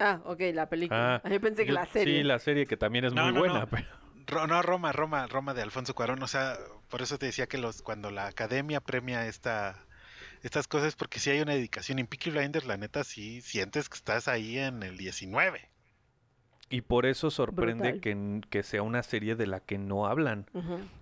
Ah, 0.00 0.20
ok, 0.24 0.40
la 0.54 0.68
película. 0.68 1.20
Ah, 1.22 1.28
Yo 1.28 1.40
pensé 1.40 1.62
que 1.64 1.68
Yo- 1.68 1.74
la 1.74 1.86
serie. 1.86 2.18
Sí, 2.18 2.22
la 2.24 2.38
serie 2.40 2.66
que 2.66 2.76
también 2.76 3.04
es 3.04 3.12
No, 3.12 3.24
muy 3.26 3.32
no, 3.34 3.38
buena. 3.40 3.60
no. 3.60 3.66
pero- 3.68 3.86
Ro- 4.26 4.46
no, 4.46 4.62
Roma, 4.62 4.92
Roma, 4.92 5.26
Roma 5.26 5.54
de 5.54 5.62
Alfonso 5.62 5.94
Cuarón, 5.94 6.22
o 6.22 6.26
sea, 6.28 6.56
por 6.88 7.02
eso 7.02 7.18
te 7.18 7.26
decía 7.26 7.46
que 7.48 7.58
los 7.58 7.82
cuando 7.82 8.10
la 8.10 8.26
academia 8.26 8.80
premia 8.80 9.26
esta 9.26 9.76
estas 10.42 10.66
cosas 10.68 10.96
porque 10.96 11.18
si 11.18 11.28
hay 11.30 11.40
una 11.40 11.52
dedicación 11.52 11.98
en 11.98 12.06
Peaky 12.06 12.30
Blinders, 12.30 12.66
la 12.66 12.76
neta 12.78 13.04
sí 13.04 13.40
sientes 13.42 13.88
que 13.90 13.96
estás 13.96 14.26
ahí 14.28 14.56
en 14.58 14.82
el 14.82 14.96
19. 14.96 15.68
Y 16.70 16.82
por 16.82 17.04
eso 17.06 17.30
sorprende 17.30 18.00
que, 18.00 18.40
que 18.48 18.62
sea 18.62 18.82
una 18.82 19.02
serie 19.02 19.34
de 19.34 19.46
la 19.48 19.58
que 19.60 19.76
no 19.76 20.06
hablan. 20.06 20.46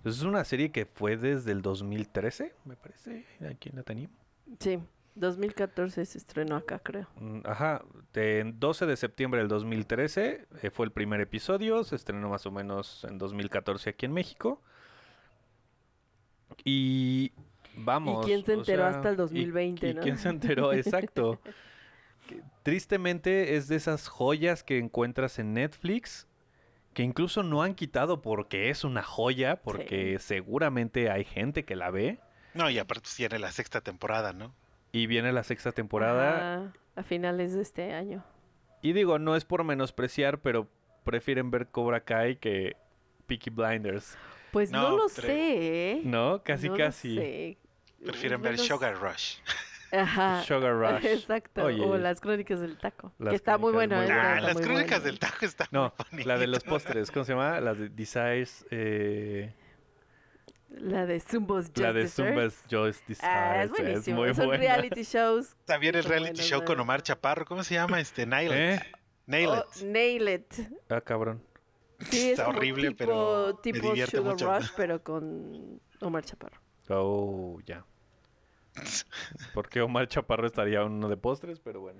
Es 0.03 0.23
una 0.23 0.43
serie 0.43 0.71
que 0.71 0.85
fue 0.87 1.15
desde 1.15 1.51
el 1.51 1.61
2013, 1.61 2.53
me 2.65 2.75
parece, 2.75 3.25
aquí 3.49 3.69
en 3.69 3.75
la 3.75 3.83
teníamos. 3.83 4.17
Sí, 4.59 4.79
2014 5.19 6.05
se 6.05 6.17
estrenó 6.17 6.55
acá, 6.55 6.79
creo. 6.79 7.07
Mm, 7.15 7.41
Ajá, 7.45 7.83
de 8.13 8.51
12 8.55 8.85
de 8.85 8.97
septiembre 8.97 9.39
del 9.41 9.47
2013 9.49 10.47
eh, 10.61 10.69
fue 10.71 10.85
el 10.85 10.91
primer 10.91 11.21
episodio, 11.21 11.83
se 11.83 11.95
estrenó 11.95 12.29
más 12.29 12.45
o 12.45 12.51
menos 12.51 13.03
en 13.03 13.17
2014 13.17 13.91
aquí 13.91 14.05
en 14.05 14.13
México. 14.13 14.61
Y 16.63 17.31
vamos. 17.75 18.25
quién 18.25 18.43
se 18.43 18.55
o 18.55 18.59
enteró 18.59 18.83
sea, 18.83 18.97
hasta 18.97 19.09
el 19.09 19.15
y- 19.15 19.17
2020, 19.17 19.89
y 19.89 19.93
no? 19.93 20.01
quién 20.01 20.17
se 20.17 20.29
enteró? 20.29 20.73
Exacto. 20.73 21.39
Que 22.27 22.41
Tristemente 22.63 23.55
es 23.55 23.67
de 23.67 23.75
esas 23.75 24.07
joyas 24.07 24.63
que 24.63 24.77
encuentras 24.77 25.39
en 25.39 25.53
Netflix 25.53 26.27
que 26.93 27.03
incluso 27.03 27.43
no 27.43 27.61
han 27.61 27.75
quitado 27.75 28.21
porque 28.21 28.69
es 28.71 28.83
una 28.83 29.03
joya, 29.03 29.61
porque 29.61 30.17
seguramente 30.19 31.09
hay 31.11 31.23
gente 31.23 31.63
que 31.63 31.75
la 31.75 31.91
ve. 31.91 32.19
No, 32.55 32.69
y 32.69 32.79
aparte 32.79 33.03
pues, 33.03 33.15
tiene 33.15 33.37
la 33.39 33.51
sexta 33.51 33.81
temporada, 33.81 34.33
¿no? 34.33 34.53
Y 34.91 35.07
viene 35.07 35.31
la 35.31 35.43
sexta 35.43 35.71
temporada. 35.71 36.55
Ajá, 36.63 36.73
a 36.95 37.03
finales 37.03 37.53
de 37.53 37.61
este 37.61 37.93
año. 37.93 38.23
Y 38.81 38.93
digo, 38.93 39.19
no 39.19 39.35
es 39.35 39.45
por 39.45 39.63
menospreciar, 39.63 40.39
pero 40.41 40.67
prefieren 41.03 41.51
ver 41.51 41.67
Cobra 41.67 42.01
Kai 42.03 42.37
que 42.37 42.75
Peaky 43.27 43.49
Blinders. 43.49 44.17
Pues 44.51 44.71
no, 44.71 44.81
No, 44.91 44.97
lo 44.97 45.09
sé, 45.09 45.91
¿eh? 45.91 46.01
¿No? 46.03 46.41
Casi, 46.43 46.67
No 46.67 46.73
lo 46.73 46.77
casi. 46.85 47.15
sé. 47.15 47.57
Prefieren 48.03 48.41
ver 48.41 48.57
Sugar 48.57 48.95
Rush. 48.99 49.37
Ajá. 49.91 50.43
Sugar 50.43 50.73
Rush. 50.73 51.05
Exacto. 51.05 51.65
Oye. 51.65 51.81
O 51.83 51.97
las 51.97 52.21
crónicas 52.21 52.59
del 52.59 52.77
taco. 52.77 53.11
Las 53.19 53.29
que 53.31 53.35
está 53.35 53.57
muy 53.57 53.73
buena. 53.73 53.99
Ah, 54.01 54.03
está 54.05 54.41
las 54.41 54.53
muy 54.55 54.63
crónicas 54.63 54.89
buena. 55.01 55.05
del 55.05 55.19
taco 55.19 55.45
están 55.45 55.67
No, 55.71 55.93
muy 56.11 56.23
la 56.23 56.37
de 56.37 56.47
los 56.47 56.63
postres, 56.63 57.11
¿cómo 57.11 57.25
se 57.25 57.33
llama? 57.33 57.59
La 57.59 57.73
de 57.73 57.89
Desires. 57.89 58.65
Eh, 58.71 59.53
La 60.69 61.05
de 61.05 61.19
Zumbos 61.19 61.65
Just 61.67 61.77
la 61.79 61.93
de 61.93 62.01
Dessert. 62.03 62.29
Zumbas 62.29 62.63
Just 62.69 63.07
Desires. 63.07 63.23
Ah, 63.23 63.63
es 63.63 63.69
buenísimo. 63.71 64.17
muy 64.21 64.33
Son 64.35 64.45
buena. 64.45 64.63
reality 64.63 65.03
shows. 65.03 65.55
También 65.65 65.95
el 65.95 66.03
reality 66.03 66.41
show 66.41 66.63
con. 66.63 66.79
Omar 66.79 67.01
Chaparro. 67.01 67.45
¿Cómo 67.45 67.63
se 67.63 67.73
llama? 67.75 67.99
Este, 67.99 68.25
Nail. 68.25 68.51
¿Eh? 68.53 68.79
Nail 69.25 69.49
Oh, 69.49 69.65
It. 69.75 69.83
nail 69.83 70.27
It. 70.29 70.53
Ah, 70.89 71.01
cabrón. 71.01 71.43
Sí, 72.09 72.27
es 72.31 72.39
Está 72.39 72.47
horrible, 72.49 72.89
tipo, 72.89 72.97
pero 72.97 73.53
me 73.55 73.61
tipo 73.61 73.87
divierte 73.89 74.17
Sugar 74.17 74.33
mucho. 74.33 74.57
Rush, 74.57 74.69
pero 74.77 75.03
con 75.03 75.81
Omar 76.01 76.23
Chaparro. 76.23 76.61
Oh, 76.89 77.59
ya. 77.65 77.83
Porque 79.53 79.81
Omar 79.81 80.07
Chaparro 80.07 80.47
estaría 80.47 80.83
uno 80.83 81.09
de 81.09 81.17
postres, 81.17 81.59
pero 81.59 81.81
bueno. 81.81 81.99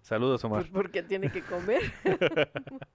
Saludos, 0.00 0.42
Omar. 0.44 0.60
Pues 0.62 0.70
porque 0.72 1.02
tiene 1.02 1.30
que 1.32 1.42
comer. 1.42 1.82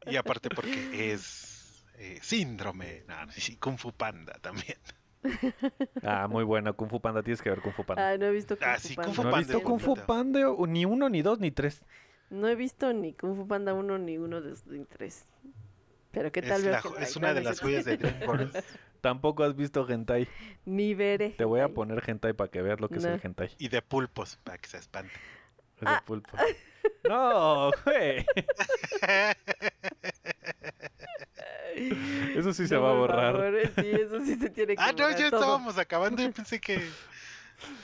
Y 0.05 0.15
aparte 0.15 0.49
porque 0.49 1.11
es 1.13 1.85
eh, 1.97 2.19
síndrome. 2.21 3.03
No, 3.07 3.25
no, 3.25 3.31
sí, 3.33 3.57
Kung 3.57 3.77
Fu 3.77 3.91
Panda 3.91 4.33
también. 4.41 4.77
Ah, 6.03 6.27
muy 6.27 6.43
bueno. 6.43 6.75
Kung 6.75 6.89
Fu 6.89 6.99
Panda, 6.99 7.21
tienes 7.23 7.41
que 7.41 7.49
ver 7.49 7.61
Kung 7.61 7.73
Fu 7.73 7.83
Panda. 7.83 8.09
Ah, 8.11 8.17
no 8.17 8.25
he 8.25 8.31
visto 8.31 8.57
Kung 8.57 8.67
Ah, 8.67 8.77
Fu 8.79 8.87
sí, 8.87 8.95
Panda. 8.95 9.05
Kung 9.07 9.15
Fu 9.15 9.23
¿No 9.23 9.29
he 9.29 9.31
Panda 9.31 9.47
visto 9.53 9.63
Kung 9.63 9.79
Fu. 9.79 9.95
Panda? 9.95 10.39
Ni 10.67 10.85
uno, 10.85 11.09
ni 11.09 11.21
dos, 11.21 11.39
ni 11.39 11.51
tres. 11.51 11.83
No 12.29 12.47
he 12.47 12.55
visto 12.55 12.93
ni 12.93 13.13
Kung 13.13 13.35
Fu 13.35 13.47
Panda 13.47 13.73
1 13.73 13.97
ni 13.99 14.17
uno 14.17 14.39
los 14.39 14.63
tres. 14.89 15.25
Pero 16.11 16.31
qué 16.31 16.41
tal 16.41 16.59
Es, 16.61 16.65
la- 16.65 16.79
hentai? 16.79 17.03
es 17.03 17.15
una 17.15 17.29
No, 17.29 17.33
de 17.35 17.41
las 17.41 17.59
joyas 17.61 17.85
de 17.85 17.97
DreamWorks. 17.97 18.63
Tampoco 19.01 19.43
has 19.43 19.55
visto 19.55 19.87
hentai. 19.89 20.27
Ni 20.65 20.93
veré. 20.93 21.31
Te 21.31 21.45
voy 21.45 21.61
a 21.61 21.69
poner 21.69 22.03
hentai 22.07 22.33
para 22.33 22.51
que 22.51 22.61
veas 22.61 22.79
lo 22.79 22.89
que 22.89 22.97
es 22.99 23.05
el 23.05 23.19
hentai. 23.23 23.49
y 23.57 23.69
de 23.69 23.81
pulpos, 23.81 24.37
para 24.43 24.57
que 24.57 24.67
se 24.69 24.77
espante. 24.77 25.11
Es 25.75 25.81
de 25.81 25.87
Ah. 25.87 26.03
pulpo. 26.05 26.29
No, 27.09 27.71
güey. 27.85 28.25
Eso 32.35 32.53
sí 32.53 32.67
se 32.67 32.75
No, 32.75 32.81
va 32.81 32.89
a 32.89 32.91
por 32.93 32.99
borrar. 32.99 33.33
favor, 33.35 33.59
Sí, 33.75 33.89
eso 33.91 34.19
sí 34.25 34.35
se 34.35 34.49
tiene 34.49 34.75
que 34.75 34.81
Ah, 34.81 34.91
no, 34.91 35.09
ya 35.11 35.29
todo. 35.29 35.39
estábamos 35.41 35.77
acabando. 35.77 36.21
Yo 36.21 36.31
pensé 36.31 36.59
que. 36.59 36.81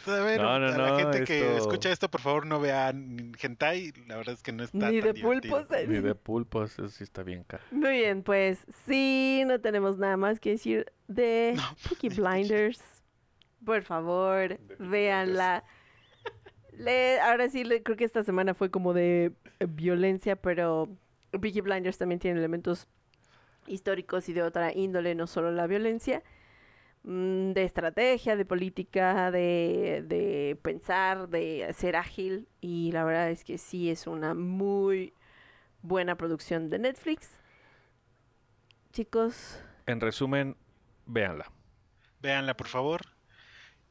A 0.08 0.12
ver, 0.24 0.42
No, 0.42 0.58
no, 0.60 0.68
a 0.68 0.72
la 0.72 0.78
no, 0.90 0.98
gente 0.98 1.24
que 1.24 1.56
escucha 1.58 1.92
esto, 1.92 2.10
por 2.10 2.22
favor, 2.22 2.48
no 2.48 2.60
vean 2.60 3.34
hentai. 3.40 3.94
La 4.08 4.16
verdad 4.18 4.34
es 4.34 4.42
que 4.42 4.52
no 4.52 4.64
está 4.64 4.76
Ni 4.78 4.82
tan 4.82 4.92
de 4.92 5.14
divertido. 5.14 5.30
pulpos. 5.30 5.72
eh. 5.72 5.86
Ni 5.88 6.00
de 6.00 6.16
pulpos, 6.16 6.72
eso 6.74 6.90
sí 6.90 7.04
está 7.04 7.22
bien 7.22 7.44
caro. 7.44 7.62
Muy 7.70 7.92
bien, 7.92 8.24
pues 8.24 8.66
sí, 8.88 9.44
no 9.46 9.62
tenemos 9.62 10.00
nada 10.00 10.18
más 10.18 10.40
que 10.40 10.50
decir 10.52 10.92
de 11.08 11.56
Peaky 11.88 12.10
Blinders. 12.10 12.82
Por 13.64 13.84
favor, 13.84 14.58
véanla. 14.80 15.64
Le- 16.74 17.20
ahora 17.22 17.50
sí, 17.50 17.64
le- 17.64 17.82
creo 17.84 17.98
que 17.98 18.04
esta 18.06 18.24
semana 18.24 18.54
fue 18.54 18.70
como 18.70 18.94
de 18.94 19.34
violencia, 19.68 20.36
pero 20.36 20.88
Peaky 21.32 21.62
Blinders 21.62 21.98
también 21.98 22.20
tiene 22.20 22.40
elementos 22.40 22.88
históricos 23.68 24.30
y 24.30 24.34
de 24.34 24.44
otra 24.44 24.74
índole, 24.74 25.16
no 25.16 25.28
solo 25.28 25.52
la 25.52 25.68
violencia, 25.68 26.24
mm, 27.04 27.52
de 27.52 27.64
estrategia, 27.64 28.36
de 28.36 28.46
política, 28.46 29.32
de, 29.32 30.04
de 30.06 30.58
pensar, 30.62 31.30
de 31.30 31.74
ser 31.74 31.96
ágil. 31.96 32.48
Y 32.62 32.92
la 32.92 33.04
verdad 33.04 33.30
es 33.30 33.44
que 33.44 33.58
sí 33.58 33.90
es 33.90 34.08
una 34.08 34.34
muy 34.34 35.14
buena 35.82 36.16
producción 36.16 36.70
de 36.70 36.80
Netflix. 36.80 37.30
Chicos, 38.92 39.62
En 39.86 40.02
resumen, 40.02 40.58
véanla. 41.06 41.52
Véanla, 42.22 42.58
por 42.58 42.68
favor. 42.68 43.02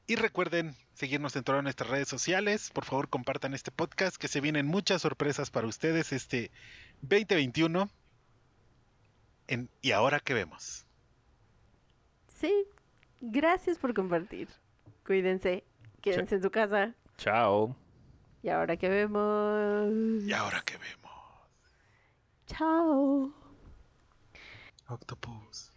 Y 0.09 0.17
recuerden 0.17 0.75
seguirnos 0.95 1.35
en 1.37 1.45
todas 1.45 1.62
nuestras 1.62 1.91
redes 1.91 2.09
sociales. 2.09 2.71
Por 2.71 2.85
favor, 2.85 3.09
compartan 3.09 3.55
este 3.55 3.71
podcast, 3.71 4.17
que 4.17 4.29
se 4.29 4.41
vienen 4.41 4.67
muchas 4.67 5.03
sorpresas 5.03 5.51
para 5.51 5.67
ustedes 5.67 6.12
este 6.12 6.51
2021. 7.03 7.89
En 9.49 9.69
¿Y 9.83 9.93
ahora 9.93 10.21
qué 10.21 10.35
vemos? 10.35 10.85
sí, 12.29 12.67
gracias 13.21 13.79
por 13.79 13.95
compartir. 13.95 14.49
Cuídense, 15.07 15.65
quédense 16.03 16.35
en 16.37 16.43
su 16.43 16.51
casa. 16.51 16.95
Chao. 17.17 17.75
Y 18.43 18.49
ahora 18.49 18.77
que 18.77 18.89
vemos. 18.89 20.23
¿Y 20.25 20.33
ahora 20.33 20.63
qué 20.65 20.77
vemos? 20.77 21.13
Chao. 22.47 23.33
Octopus. 24.89 25.73